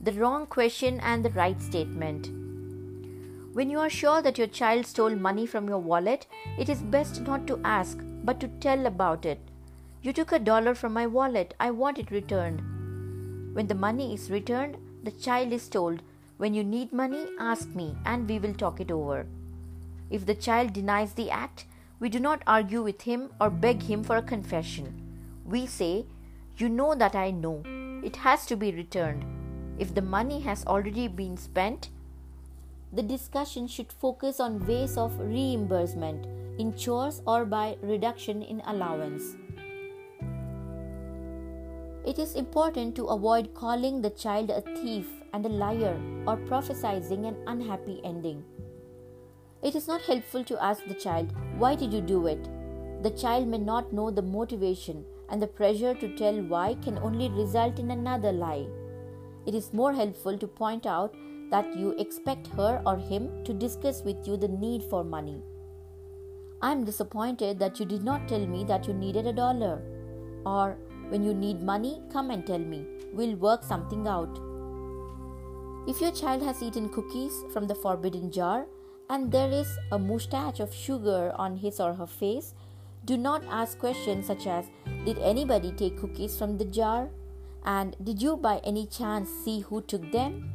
the 0.05 0.13
wrong 0.13 0.45
question 0.45 1.01
and 1.01 1.25
the 1.25 1.31
right 1.31 1.61
statement. 1.63 2.27
When 3.55 3.71
you 3.71 3.79
are 3.79 3.89
sure 3.89 4.21
that 4.21 4.37
your 4.37 4.49
child 4.49 4.87
stole 4.87 5.15
money 5.15 5.47
from 5.47 5.67
your 5.67 5.79
wallet, 5.79 6.27
it 6.59 6.69
is 6.69 6.83
best 6.83 7.23
not 7.23 7.47
to 7.47 7.61
ask, 7.65 7.99
but 8.23 8.39
to 8.41 8.49
tell 8.61 8.85
about 8.87 9.25
it. 9.25 9.39
You 10.03 10.13
took 10.13 10.33
a 10.33 10.39
dollar 10.39 10.75
from 10.75 10.93
my 10.93 11.07
wallet, 11.07 11.55
I 11.59 11.71
want 11.71 11.99
it 11.99 12.11
returned. 12.11 12.61
When 13.55 13.69
the 13.69 13.75
money 13.75 14.13
is 14.13 14.31
returned, 14.31 14.77
the 15.03 15.13
child 15.13 15.53
is 15.53 15.69
told, 15.69 16.03
When 16.37 16.53
you 16.53 16.65
need 16.65 16.93
money, 16.93 17.27
ask 17.41 17.69
me, 17.69 17.97
and 18.05 18.29
we 18.29 18.39
will 18.39 18.55
talk 18.55 18.81
it 18.81 18.91
over. 18.91 19.27
If 20.11 20.27
the 20.27 20.35
child 20.35 20.75
denies 20.75 21.15
the 21.15 21.31
act, 21.31 21.65
we 22.05 22.11
do 22.11 22.21
not 22.21 22.43
argue 22.47 22.83
with 22.83 23.01
him 23.01 23.31
or 23.41 23.49
beg 23.49 23.83
him 23.83 24.05
for 24.05 24.19
a 24.19 24.23
confession. 24.31 24.89
We 25.47 25.67
say, 25.67 26.05
You 26.59 26.69
know 26.69 26.95
that 26.95 27.15
I 27.15 27.31
know. 27.31 27.63
It 28.05 28.17
has 28.17 28.45
to 28.47 28.57
be 28.57 28.73
returned. 28.73 29.25
If 29.79 29.95
the 29.95 30.03
money 30.03 30.41
has 30.41 30.67
already 30.67 31.09
been 31.09 31.39
spent, 31.39 31.89
the 32.93 33.03
discussion 33.03 33.67
should 33.67 33.91
focus 33.91 34.39
on 34.39 34.67
ways 34.67 34.99
of 34.99 35.19
reimbursement 35.19 36.27
in 36.59 36.77
chores 36.77 37.23
or 37.27 37.47
by 37.47 37.79
reduction 37.81 38.43
in 38.43 38.61
allowance. 38.67 39.37
It 42.05 42.19
is 42.19 42.35
important 42.35 42.97
to 42.97 43.07
avoid 43.07 43.55
calling 43.55 44.03
the 44.03 44.11
child 44.11 44.51
a 44.51 44.61
thief 44.61 45.09
and 45.33 45.47
a 45.47 45.49
liar 45.49 45.99
or 46.27 46.37
prophesying 46.37 47.25
an 47.25 47.37
unhappy 47.47 48.03
ending. 48.05 48.45
It 49.65 49.75
is 49.75 49.89
not 49.89 50.03
helpful 50.03 50.45
to 50.45 50.63
ask 50.63 50.85
the 50.87 50.95
child, 50.95 51.33
Why 51.59 51.75
did 51.75 51.93
you 51.93 52.01
do 52.01 52.27
it? 52.29 52.49
The 53.03 53.11
child 53.11 53.49
may 53.49 53.59
not 53.59 53.93
know 53.93 54.11
the 54.11 54.23
motivation, 54.23 55.05
and 55.29 55.43
the 55.43 55.47
pressure 55.47 55.95
to 55.95 56.17
tell 56.17 56.41
why 56.43 56.75
can 56.85 56.99
only 56.99 57.31
result 57.31 57.79
in 57.79 57.91
another 57.91 58.31
lie 58.31 58.67
it 59.47 59.55
is 59.55 59.75
more 59.75 59.93
helpful 59.93 60.39
to 60.39 60.47
point 60.47 60.87
out 60.87 61.15
that 61.51 61.77
you 61.77 61.91
expect 61.99 62.47
her 62.49 62.83
or 62.87 62.97
him 62.97 63.45
to 63.45 63.53
discuss 63.53 64.03
with 64.03 64.27
you 64.27 64.37
the 64.37 64.49
need 64.49 64.83
for 64.85 65.05
money. 65.05 65.43
I'm 66.63 66.85
disappointed 66.85 67.59
that 67.59 67.79
you 67.79 67.85
did 67.85 68.03
not 68.03 68.27
tell 68.27 68.47
me 68.47 68.65
that 68.65 68.89
you 68.89 68.95
needed 68.95 69.27
a 69.27 69.33
dollar. 69.33 69.83
Or, 70.47 70.79
when 71.11 71.23
you 71.23 71.35
need 71.35 71.61
money, 71.61 72.01
come 72.11 72.31
and 72.31 72.47
tell 72.47 72.59
me. 72.59 72.87
We'll 73.13 73.37
work 73.37 73.63
something 73.63 74.09
out. 74.09 74.41
If 75.87 76.01
your 76.01 76.13
child 76.13 76.43
has 76.43 76.63
eaten 76.63 76.89
cookies 76.89 77.45
from 77.53 77.67
the 77.67 77.75
forbidden 77.75 78.31
jar 78.31 78.67
and 79.11 79.31
there 79.31 79.51
is 79.51 79.79
a 79.93 79.99
moustache 79.99 80.61
of 80.61 80.75
sugar 80.75 81.33
on 81.37 81.57
his 81.57 81.81
or 81.81 81.95
her 81.95 82.07
face, 82.07 82.55
do 83.05 83.17
not 83.17 83.45
ask 83.51 83.79
questions 83.79 84.27
such 84.27 84.47
as 84.47 84.71
Did 85.05 85.19
anybody 85.19 85.73
take 85.73 85.99
cookies 86.01 86.39
from 86.39 86.57
the 86.57 86.65
jar? 86.65 87.11
And 87.65 87.97
did 88.03 88.21
you 88.21 88.37
by 88.37 88.59
any 88.65 88.87
chance 88.87 89.29
see 89.45 89.61
who 89.61 89.83
took 89.83 90.11
them? 90.11 90.53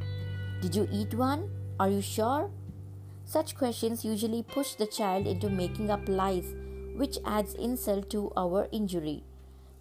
Did 0.62 0.76
you 0.76 0.88
eat 0.92 1.14
one? 1.14 1.50
Are 1.80 1.90
you 1.90 2.02
sure? 2.02 2.50
Such 3.26 3.56
questions 3.56 4.04
usually 4.04 4.42
push 4.42 4.74
the 4.74 4.88
child 4.88 5.28
into 5.28 5.50
making 5.50 5.92
up 5.92 6.10
lies, 6.10 6.56
which 6.96 7.20
adds 7.26 7.54
insult 7.54 8.10
to 8.10 8.32
our 8.36 8.68
injury. 8.72 9.24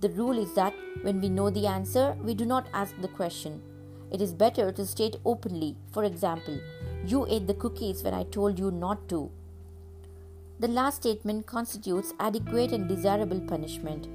The 0.01 0.11
rule 0.11 0.39
is 0.39 0.55
that 0.55 0.75
when 1.03 1.21
we 1.21 1.29
know 1.29 1.51
the 1.51 1.67
answer, 1.67 2.17
we 2.23 2.35
do 2.35 2.45
not 2.45 2.69
ask 2.73 2.95
the 3.01 3.09
question. 3.09 3.63
It 4.13 4.21
is 4.21 4.33
better 4.33 4.71
to 4.71 4.87
state 4.87 5.17
openly, 5.25 5.77
for 5.91 6.05
example, 6.05 6.61
you 7.07 7.27
ate 7.29 7.47
the 7.47 7.55
cookies 7.55 8.03
when 8.03 8.15
I 8.15 8.25
told 8.25 8.59
you 8.59 8.71
not 8.71 9.09
to. 9.09 9.31
The 10.61 10.69
last 10.69 10.97
statement 10.97 11.47
constitutes 11.47 12.13
adequate 12.19 12.73
and 12.73 12.89
desirable 12.89 13.41
punishment. 13.41 14.09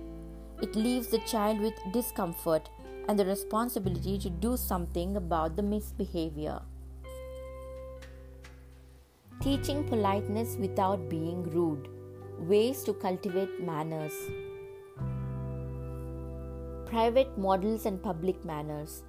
It 0.62 0.76
leaves 0.76 1.08
the 1.08 1.20
child 1.20 1.60
with 1.60 1.74
discomfort 1.94 2.70
and 3.08 3.18
the 3.18 3.26
responsibility 3.26 4.18
to 4.20 4.30
do 4.30 4.58
something 4.58 5.16
about 5.16 5.56
the 5.56 5.64
misbehavior. 5.64 6.62
Teaching 9.42 9.84
politeness 9.86 10.56
without 10.58 11.10
being 11.10 11.44
rude. 11.44 11.88
Ways 12.40 12.84
to 12.84 12.94
cultivate 12.94 13.62
manners. 13.62 14.14
Private 16.86 17.38
models 17.38 17.86
and 17.86 18.02
public 18.02 18.44
manners. 18.46 19.04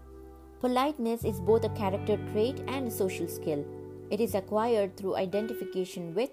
Politeness 0.64 1.24
is 1.24 1.40
both 1.40 1.62
a 1.64 1.68
character 1.68 2.16
trait 2.33 2.62
and 2.68 2.88
a 2.88 2.90
social 2.90 3.29
skill. 3.29 3.62
It 4.11 4.18
is 4.18 4.35
acquired 4.35 4.96
through 4.96 5.16
identification 5.16 6.14
with 6.14 6.31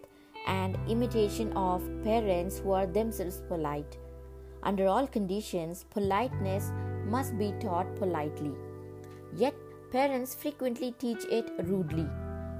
and 0.47 0.77
imitation 0.87 1.51
of 1.51 1.81
parents 2.01 2.57
who 2.57 2.71
are 2.71 2.87
themselves 2.87 3.41
polite. 3.49 3.97
Under 4.63 4.87
all 4.87 5.05
conditions, 5.05 5.83
politeness 5.89 6.71
must 7.07 7.37
be 7.37 7.53
taught 7.59 7.93
politely. 7.97 8.53
Yet, 9.35 9.53
parents 9.91 10.33
frequently 10.33 10.93
teach 10.97 11.25
it 11.25 11.51
rudely. 11.65 12.07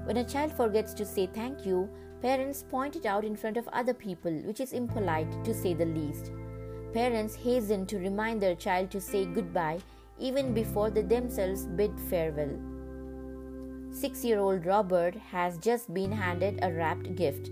When 0.04 0.18
a 0.18 0.28
child 0.28 0.52
forgets 0.52 0.92
to 0.92 1.06
say 1.06 1.26
thank 1.26 1.64
you, 1.64 1.88
parents 2.20 2.66
point 2.68 2.96
it 2.96 3.06
out 3.06 3.24
in 3.24 3.34
front 3.34 3.56
of 3.56 3.66
other 3.68 3.94
people, 3.94 4.42
which 4.42 4.60
is 4.60 4.74
impolite 4.74 5.42
to 5.42 5.54
say 5.54 5.72
the 5.72 5.86
least. 5.86 6.32
Parents 6.92 7.34
hasten 7.34 7.86
to 7.86 7.96
remind 7.96 8.42
their 8.42 8.56
child 8.56 8.90
to 8.90 9.00
say 9.00 9.24
goodbye 9.24 9.80
even 10.18 10.54
before 10.54 10.90
they 10.90 11.02
themselves 11.02 11.66
bid 11.66 11.98
farewell. 12.08 12.58
Six 13.90 14.24
year 14.24 14.38
old 14.38 14.64
Robert 14.64 15.14
has 15.14 15.58
just 15.58 15.92
been 15.92 16.12
handed 16.12 16.58
a 16.62 16.72
wrapped 16.72 17.14
gift. 17.14 17.50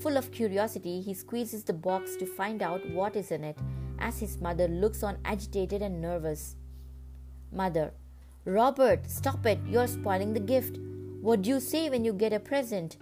Full 0.00 0.16
of 0.16 0.30
curiosity, 0.30 1.00
he 1.00 1.14
squeezes 1.14 1.64
the 1.64 1.72
box 1.72 2.16
to 2.16 2.26
find 2.26 2.62
out 2.62 2.88
what 2.90 3.16
is 3.16 3.30
in 3.30 3.42
it 3.42 3.58
as 3.98 4.20
his 4.20 4.40
mother 4.40 4.68
looks 4.68 5.02
on 5.02 5.18
agitated 5.24 5.82
and 5.82 6.00
nervous. 6.00 6.56
Mother, 7.52 7.92
Robert, 8.44 9.10
stop 9.10 9.44
it, 9.46 9.58
you're 9.66 9.86
spoiling 9.86 10.34
the 10.34 10.40
gift. 10.40 10.78
What 11.20 11.42
do 11.42 11.48
you 11.48 11.60
say 11.60 11.90
when 11.90 12.04
you 12.04 12.12
get 12.12 12.32
a 12.32 12.40
present? 12.40 12.96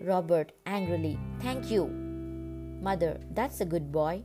Robert, 0.00 0.52
angrily, 0.66 1.18
Thank 1.40 1.70
you. 1.70 1.86
Mother, 2.82 3.20
that's 3.30 3.60
a 3.60 3.64
good 3.64 3.90
boy. 3.92 4.24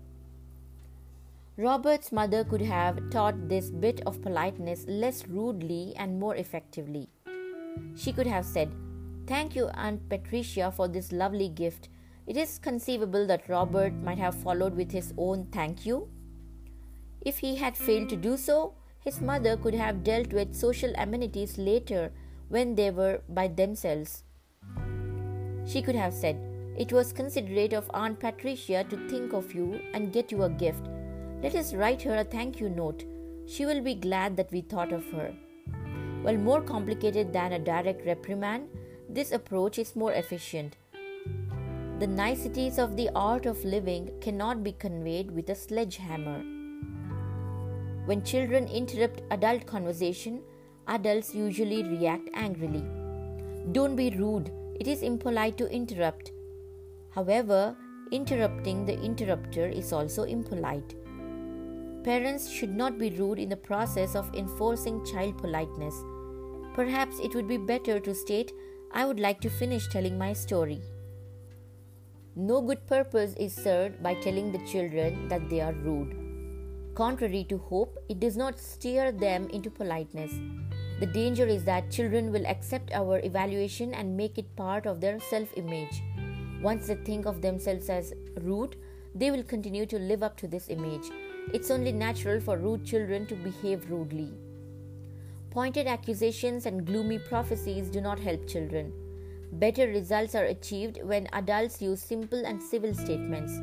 Robert's 1.59 2.13
mother 2.13 2.45
could 2.45 2.61
have 2.61 3.09
taught 3.09 3.49
this 3.49 3.69
bit 3.69 3.99
of 4.05 4.21
politeness 4.21 4.85
less 4.87 5.27
rudely 5.27 5.93
and 5.97 6.17
more 6.17 6.37
effectively. 6.37 7.09
She 7.97 8.13
could 8.13 8.27
have 8.27 8.45
said, 8.45 8.71
Thank 9.27 9.57
you, 9.57 9.67
Aunt 9.73 10.07
Patricia, 10.07 10.71
for 10.71 10.87
this 10.87 11.11
lovely 11.11 11.49
gift. 11.49 11.89
It 12.27 12.37
is 12.37 12.59
conceivable 12.59 13.27
that 13.27 13.49
Robert 13.49 13.91
might 13.93 14.19
have 14.19 14.35
followed 14.35 14.73
with 14.73 14.89
his 14.93 15.13
own 15.17 15.47
thank 15.51 15.85
you. 15.85 16.07
If 17.19 17.39
he 17.39 17.57
had 17.57 17.75
failed 17.75 18.07
to 18.07 18.15
do 18.15 18.37
so, 18.37 18.75
his 19.01 19.19
mother 19.19 19.57
could 19.57 19.73
have 19.73 20.01
dealt 20.01 20.31
with 20.31 20.55
social 20.55 20.93
amenities 20.97 21.57
later 21.57 22.13
when 22.47 22.75
they 22.75 22.89
were 22.89 23.19
by 23.27 23.49
themselves. 23.49 24.23
She 25.65 25.81
could 25.81 25.95
have 25.95 26.13
said, 26.13 26.39
It 26.77 26.93
was 26.93 27.11
considerate 27.11 27.73
of 27.73 27.91
Aunt 27.93 28.17
Patricia 28.17 28.85
to 28.89 29.09
think 29.09 29.33
of 29.33 29.53
you 29.53 29.81
and 29.93 30.13
get 30.13 30.31
you 30.31 30.43
a 30.43 30.49
gift. 30.49 30.87
Let 31.41 31.55
us 31.55 31.73
write 31.73 32.01
her 32.01 32.17
a 32.17 32.23
thank 32.25 32.59
you 32.59 32.69
note. 32.69 33.05
She 33.47 33.65
will 33.65 33.81
be 33.81 33.95
glad 33.95 34.35
that 34.35 34.51
we 34.51 34.59
thought 34.59 34.91
of 34.91 35.09
her. 35.11 35.33
While 36.21 36.37
more 36.37 36.61
complicated 36.61 37.31
than 37.31 37.53
a 37.53 37.59
direct 37.59 38.05
reprimand, 38.05 38.67
this 39.07 39.31
approach 39.31 39.79
is 39.79 39.95
more 39.95 40.11
efficient. 40.11 40.75
The 41.99 42.07
niceties 42.07 42.77
of 42.77 42.97
the 42.97 43.09
art 43.15 43.45
of 43.45 43.63
living 43.63 44.11
cannot 44.19 44.63
be 44.63 44.73
conveyed 44.73 45.31
with 45.31 45.49
a 45.49 45.55
sledgehammer. 45.55 46.43
When 48.05 48.23
children 48.23 48.67
interrupt 48.67 49.21
adult 49.31 49.65
conversation, 49.65 50.41
adults 50.87 51.33
usually 51.33 51.83
react 51.83 52.29
angrily. 52.33 52.83
Don't 53.71 53.95
be 53.95 54.09
rude, 54.09 54.51
it 54.79 54.87
is 54.87 55.03
impolite 55.03 55.57
to 55.57 55.71
interrupt. 55.71 56.31
However, 57.11 57.77
interrupting 58.11 58.85
the 58.85 58.99
interrupter 58.99 59.67
is 59.67 59.93
also 59.93 60.23
impolite. 60.23 60.95
Parents 62.03 62.49
should 62.49 62.73
not 62.75 62.97
be 62.97 63.09
rude 63.09 63.39
in 63.39 63.49
the 63.49 63.57
process 63.57 64.15
of 64.15 64.33
enforcing 64.33 65.05
child 65.05 65.37
politeness. 65.37 65.95
Perhaps 66.73 67.19
it 67.19 67.35
would 67.35 67.47
be 67.47 67.57
better 67.57 67.99
to 67.99 68.15
state, 68.15 68.53
I 68.93 69.05
would 69.05 69.19
like 69.19 69.41
to 69.41 69.49
finish 69.49 69.87
telling 69.89 70.17
my 70.17 70.31
story. 70.31 70.81
No 72.37 72.61
good 72.61 72.87
purpose 72.87 73.33
is 73.37 73.53
served 73.53 74.01
by 74.01 74.13
telling 74.13 74.51
the 74.51 74.65
children 74.65 75.27
that 75.27 75.49
they 75.49 75.59
are 75.59 75.73
rude. 75.73 76.15
Contrary 76.95 77.45
to 77.49 77.57
hope, 77.57 77.97
it 78.07 78.21
does 78.21 78.37
not 78.37 78.59
steer 78.59 79.11
them 79.11 79.49
into 79.49 79.69
politeness. 79.69 80.31
The 81.01 81.05
danger 81.05 81.45
is 81.45 81.65
that 81.65 81.91
children 81.91 82.31
will 82.31 82.45
accept 82.45 82.93
our 82.93 83.19
evaluation 83.19 83.93
and 83.93 84.15
make 84.15 84.37
it 84.37 84.55
part 84.55 84.85
of 84.85 85.01
their 85.01 85.19
self 85.19 85.49
image. 85.57 86.01
Once 86.61 86.87
they 86.87 86.95
think 86.95 87.25
of 87.25 87.41
themselves 87.41 87.89
as 87.89 88.13
rude, 88.41 88.77
they 89.13 89.31
will 89.31 89.43
continue 89.43 89.85
to 89.85 89.99
live 89.99 90.23
up 90.23 90.37
to 90.37 90.47
this 90.47 90.69
image. 90.69 91.09
It's 91.51 91.71
only 91.71 91.91
natural 91.91 92.39
for 92.39 92.57
rude 92.57 92.85
children 92.85 93.25
to 93.25 93.35
behave 93.35 93.89
rudely. 93.89 94.31
Pointed 95.49 95.87
accusations 95.87 96.67
and 96.67 96.85
gloomy 96.85 97.17
prophecies 97.17 97.89
do 97.89 98.01
not 98.01 98.19
help 98.19 98.47
children. 98.47 98.93
Better 99.53 99.87
results 99.87 100.35
are 100.35 100.45
achieved 100.45 100.99
when 101.01 101.27
adults 101.33 101.81
use 101.81 102.03
simple 102.03 102.45
and 102.45 102.61
civil 102.61 102.93
statements. 102.93 103.53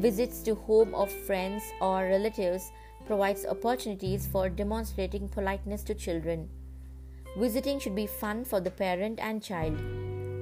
Visits 0.00 0.40
to 0.44 0.54
home 0.54 0.94
of 0.94 1.12
friends 1.12 1.62
or 1.82 2.04
relatives 2.04 2.72
provides 3.06 3.44
opportunities 3.44 4.26
for 4.26 4.48
demonstrating 4.48 5.28
politeness 5.28 5.82
to 5.82 5.94
children. 5.94 6.48
Visiting 7.36 7.78
should 7.80 7.94
be 7.94 8.06
fun 8.06 8.46
for 8.46 8.60
the 8.60 8.70
parent 8.70 9.20
and 9.20 9.42
child. 9.42 9.76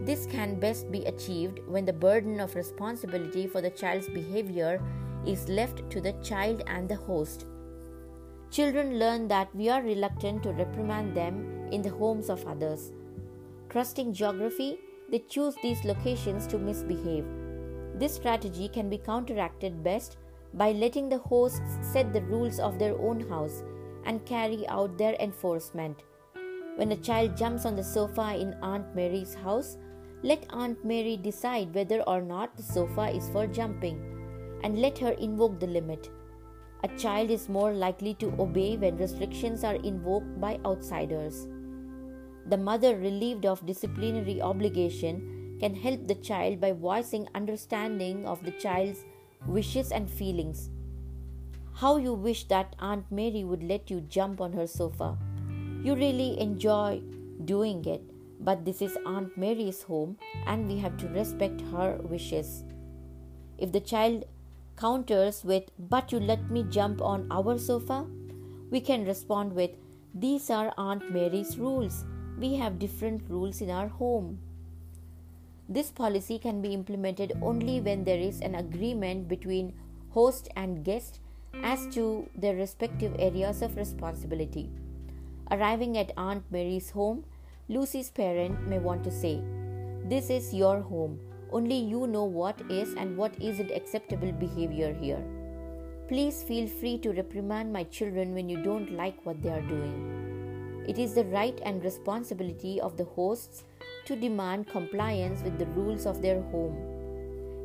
This 0.07 0.27
can 0.27 0.61
best 0.61 0.93
be 0.93 1.05
achieved 1.07 1.59
when 1.67 1.85
the 1.85 1.93
burden 1.93 2.39
of 2.39 2.55
responsibility 2.55 3.49
for 3.49 3.61
the 3.61 3.71
child's 3.71 4.09
behavior 4.09 4.81
is 5.27 5.49
left 5.49 5.89
to 5.91 6.01
the 6.01 6.13
child 6.23 6.63
and 6.67 6.89
the 6.89 6.97
host. 6.97 7.47
Children 8.51 8.99
learn 8.99 9.29
that 9.29 9.55
we 9.55 9.69
are 9.69 9.83
reluctant 9.83 10.43
to 10.43 10.53
reprimand 10.53 11.17
them 11.17 11.69
in 11.73 11.81
the 11.81 11.91
homes 11.91 12.29
of 12.29 12.47
others. 12.47 12.93
Trusting 13.71 14.13
geography, 14.13 14.79
they 15.11 15.21
choose 15.21 15.55
these 15.63 15.85
locations 15.85 16.47
to 16.49 16.59
misbehave. 16.59 17.25
This 17.95 18.15
strategy 18.15 18.69
can 18.69 18.91
be 18.91 18.99
counteracted 18.99 19.83
best 19.83 20.19
by 20.55 20.73
letting 20.73 21.09
the 21.09 21.19
hosts 21.19 21.79
set 21.81 22.13
the 22.13 22.23
rules 22.23 22.59
of 22.59 22.79
their 22.79 22.99
own 22.99 23.27
house 23.29 23.63
and 24.05 24.27
carry 24.27 24.69
out 24.69 24.99
their 24.99 25.15
enforcement. 25.15 26.03
When 26.77 26.93
a 26.93 26.97
child 26.97 27.37
jumps 27.37 27.65
on 27.65 27.77
the 27.77 27.85
sofa 27.85 28.35
in 28.35 28.55
Aunt 28.63 28.95
Mary's 28.95 29.35
house, 29.35 29.79
let 30.23 30.47
Aunt 30.51 30.85
Mary 30.85 31.17
decide 31.17 31.75
whether 31.75 32.03
or 32.03 32.21
not 32.21 32.57
the 32.57 32.63
sofa 32.63 33.09
is 33.09 33.29
for 33.31 33.47
jumping 33.47 34.12
and 34.63 34.81
let 34.81 34.99
her 34.99 35.13
invoke 35.13 35.61
the 35.61 35.67
limit. 35.67 36.11
A 36.85 36.89
child 36.99 37.31
is 37.31 37.49
more 37.49 37.73
likely 37.73 38.15
to 38.15 38.35
obey 38.39 38.77
when 38.77 38.97
restrictions 38.97 39.63
are 39.63 39.77
invoked 39.77 40.41
by 40.41 40.59
outsiders. 40.67 41.47
The 42.47 42.57
mother, 42.57 42.97
relieved 42.97 43.47
of 43.47 43.65
disciplinary 43.65 44.43
obligation, 44.43 45.57
can 45.61 45.75
help 45.77 46.09
the 46.09 46.17
child 46.17 46.61
by 46.61 46.73
voicing 46.73 47.29
understanding 47.37 48.27
of 48.27 48.45
the 48.45 48.51
child's 48.51 49.05
wishes 49.47 49.93
and 49.93 50.11
feelings. 50.11 50.71
How 51.75 51.97
you 51.97 52.15
wish 52.15 52.49
that 52.49 52.75
Aunt 52.81 53.11
Mary 53.11 53.45
would 53.45 53.63
let 53.63 53.91
you 53.91 54.01
jump 54.01 54.41
on 54.41 54.53
her 54.53 54.67
sofa. 54.67 55.17
You 55.85 55.95
really 55.95 56.39
enjoy 56.41 57.01
doing 57.45 57.85
it, 57.85 58.03
but 58.41 58.65
this 58.65 58.83
is 58.83 58.99
Aunt 59.07 59.37
Mary's 59.37 59.83
home 59.83 60.17
and 60.47 60.69
we 60.69 60.79
have 60.79 60.97
to 60.99 61.09
respect 61.09 61.61
her 61.73 61.99
wishes. 62.03 62.65
If 63.59 63.71
the 63.71 63.81
child 63.81 64.25
counters 64.77 65.45
with, 65.45 65.65
But 65.79 66.13
you 66.13 66.21
let 66.21 66.51
me 66.51 66.65
jump 66.69 67.01
on 67.01 67.27
our 67.31 67.59
sofa, 67.59 68.07
we 68.71 68.81
can 68.81 69.05
respond 69.05 69.53
with, 69.53 69.71
These 70.15 70.51
are 70.51 70.73
Aunt 70.77 71.13
Mary's 71.13 71.59
rules. 71.59 72.05
We 72.39 72.55
have 72.57 72.79
different 72.79 73.23
rules 73.29 73.61
in 73.61 73.71
our 73.71 73.89
home. 73.89 74.39
This 75.69 75.91
policy 75.91 76.39
can 76.39 76.61
be 76.61 76.75
implemented 76.75 77.33
only 77.41 77.81
when 77.81 78.05
there 78.05 78.19
is 78.19 78.41
an 78.41 78.55
agreement 78.55 79.29
between 79.29 79.75
host 80.11 80.49
and 80.57 80.85
guest 80.85 81.21
as 81.63 81.87
to 81.95 82.29
their 82.35 82.57
respective 82.57 83.15
areas 83.19 83.63
of 83.63 83.77
responsibility. 83.77 84.71
Arriving 85.51 85.99
at 85.99 86.13
Aunt 86.17 86.45
Mary's 86.51 86.91
home, 86.91 87.25
Lucy's 87.69 88.11
parent 88.11 88.67
may 88.67 88.79
want 88.79 89.05
to 89.05 89.11
say, 89.11 89.43
This 90.05 90.31
is 90.31 90.53
your 90.53 90.81
home. 90.81 91.21
Only 91.53 91.77
you 91.77 92.07
know 92.07 92.25
what 92.25 92.59
is 92.71 92.95
and 92.95 93.17
what 93.17 93.35
isn't 93.41 93.71
acceptable 93.71 94.33
behavior 94.33 94.95
here. 94.95 95.23
Please 96.09 96.43
feel 96.43 96.67
free 96.67 96.99
to 96.99 97.13
reprimand 97.13 97.73
my 97.73 97.85
children 97.85 98.35
when 98.35 98.49
you 98.49 98.63
don't 98.63 98.93
like 98.93 99.25
what 99.25 99.43
they 99.43 99.51
are 99.51 99.63
doing. 99.63 100.85
It 100.89 100.99
is 100.99 101.15
the 101.15 101.25
right 101.27 101.61
and 101.65 101.85
responsibility 101.85 102.81
of 102.81 102.97
the 102.97 103.05
hosts 103.05 103.65
to 104.07 104.17
demand 104.17 104.67
compliance 104.67 105.43
with 105.43 105.59
the 105.59 105.67
rules 105.67 106.07
of 106.07 106.23
their 106.23 106.41
home. 106.43 106.77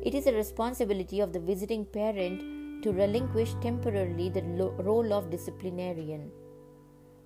It 0.02 0.14
is 0.14 0.26
a 0.26 0.32
responsibility 0.32 1.20
of 1.20 1.32
the 1.32 1.40
visiting 1.40 1.84
parent 1.84 2.82
to 2.82 2.92
relinquish 2.92 3.54
temporarily 3.60 4.28
the 4.28 4.42
lo- 4.42 4.74
role 4.78 5.12
of 5.12 5.30
disciplinarian. 5.30 6.30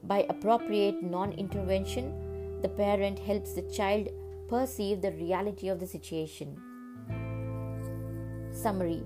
By 0.05 0.27
appropriate 0.29 1.03
non 1.03 1.33
intervention, 1.33 2.61
the 2.62 2.68
parent 2.68 3.18
helps 3.18 3.53
the 3.53 3.62
child 3.62 4.09
perceive 4.52 5.00
the 5.00 5.12
reality 5.12 5.68
of 5.68 5.80
the 5.80 5.86
situation. 5.86 6.54
Summary 8.52 9.02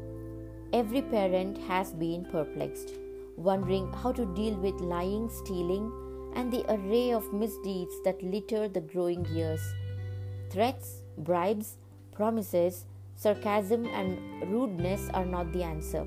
Every 0.72 1.02
parent 1.02 1.59
has 1.68 1.92
been 1.92 2.24
perplexed, 2.24 2.94
wondering 3.37 3.92
how 3.92 4.11
to 4.11 4.26
deal 4.35 4.56
with 4.56 4.80
lying, 4.80 5.30
stealing, 5.30 5.87
and 6.35 6.52
the 6.52 6.64
array 6.68 7.12
of 7.12 7.32
misdeeds 7.32 7.94
that 8.04 8.22
litter 8.22 8.66
the 8.66 8.80
growing 8.80 9.24
years. 9.26 9.61
Threats, 10.50 11.02
bribes, 11.16 11.76
promises, 12.12 12.85
sarcasm, 13.14 13.87
and 13.87 14.50
rudeness 14.50 15.09
are 15.14 15.24
not 15.24 15.52
the 15.52 15.62
answer. 15.62 16.04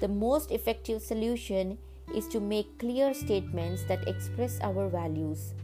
The 0.00 0.08
most 0.08 0.50
effective 0.50 1.00
solution 1.00 1.78
is 2.12 2.26
to 2.28 2.40
make 2.40 2.78
clear 2.80 3.14
statements 3.14 3.84
that 3.84 4.08
express 4.08 4.58
our 4.60 4.88
values. 4.88 5.54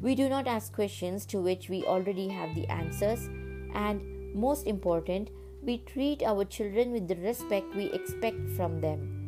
We 0.00 0.14
do 0.14 0.28
not 0.28 0.46
ask 0.46 0.72
questions 0.72 1.26
to 1.26 1.40
which 1.40 1.68
we 1.68 1.84
already 1.84 2.28
have 2.28 2.54
the 2.54 2.66
answers, 2.68 3.28
and 3.74 4.34
most 4.34 4.66
important, 4.66 5.30
we 5.62 5.78
treat 5.78 6.22
our 6.22 6.44
children 6.44 6.92
with 6.92 7.06
the 7.06 7.16
respect 7.16 7.74
we 7.74 7.92
expect 7.92 8.48
from 8.56 8.80
them. 8.80 9.20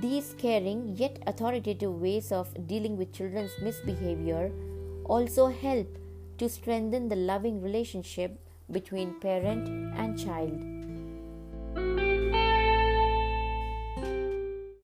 These 0.00 0.36
caring 0.38 0.96
yet 0.96 1.18
authoritative 1.26 2.00
ways 2.00 2.30
of 2.30 2.54
dealing 2.68 2.96
with 2.96 3.12
children's 3.12 3.50
misbehavior 3.60 4.52
also 5.06 5.48
help 5.48 5.98
to 6.38 6.48
strengthen 6.48 7.08
the 7.08 7.16
loving 7.16 7.60
relationship 7.60 8.38
between 8.70 9.18
parent 9.18 9.68
and 9.98 10.16
child. 10.16 12.09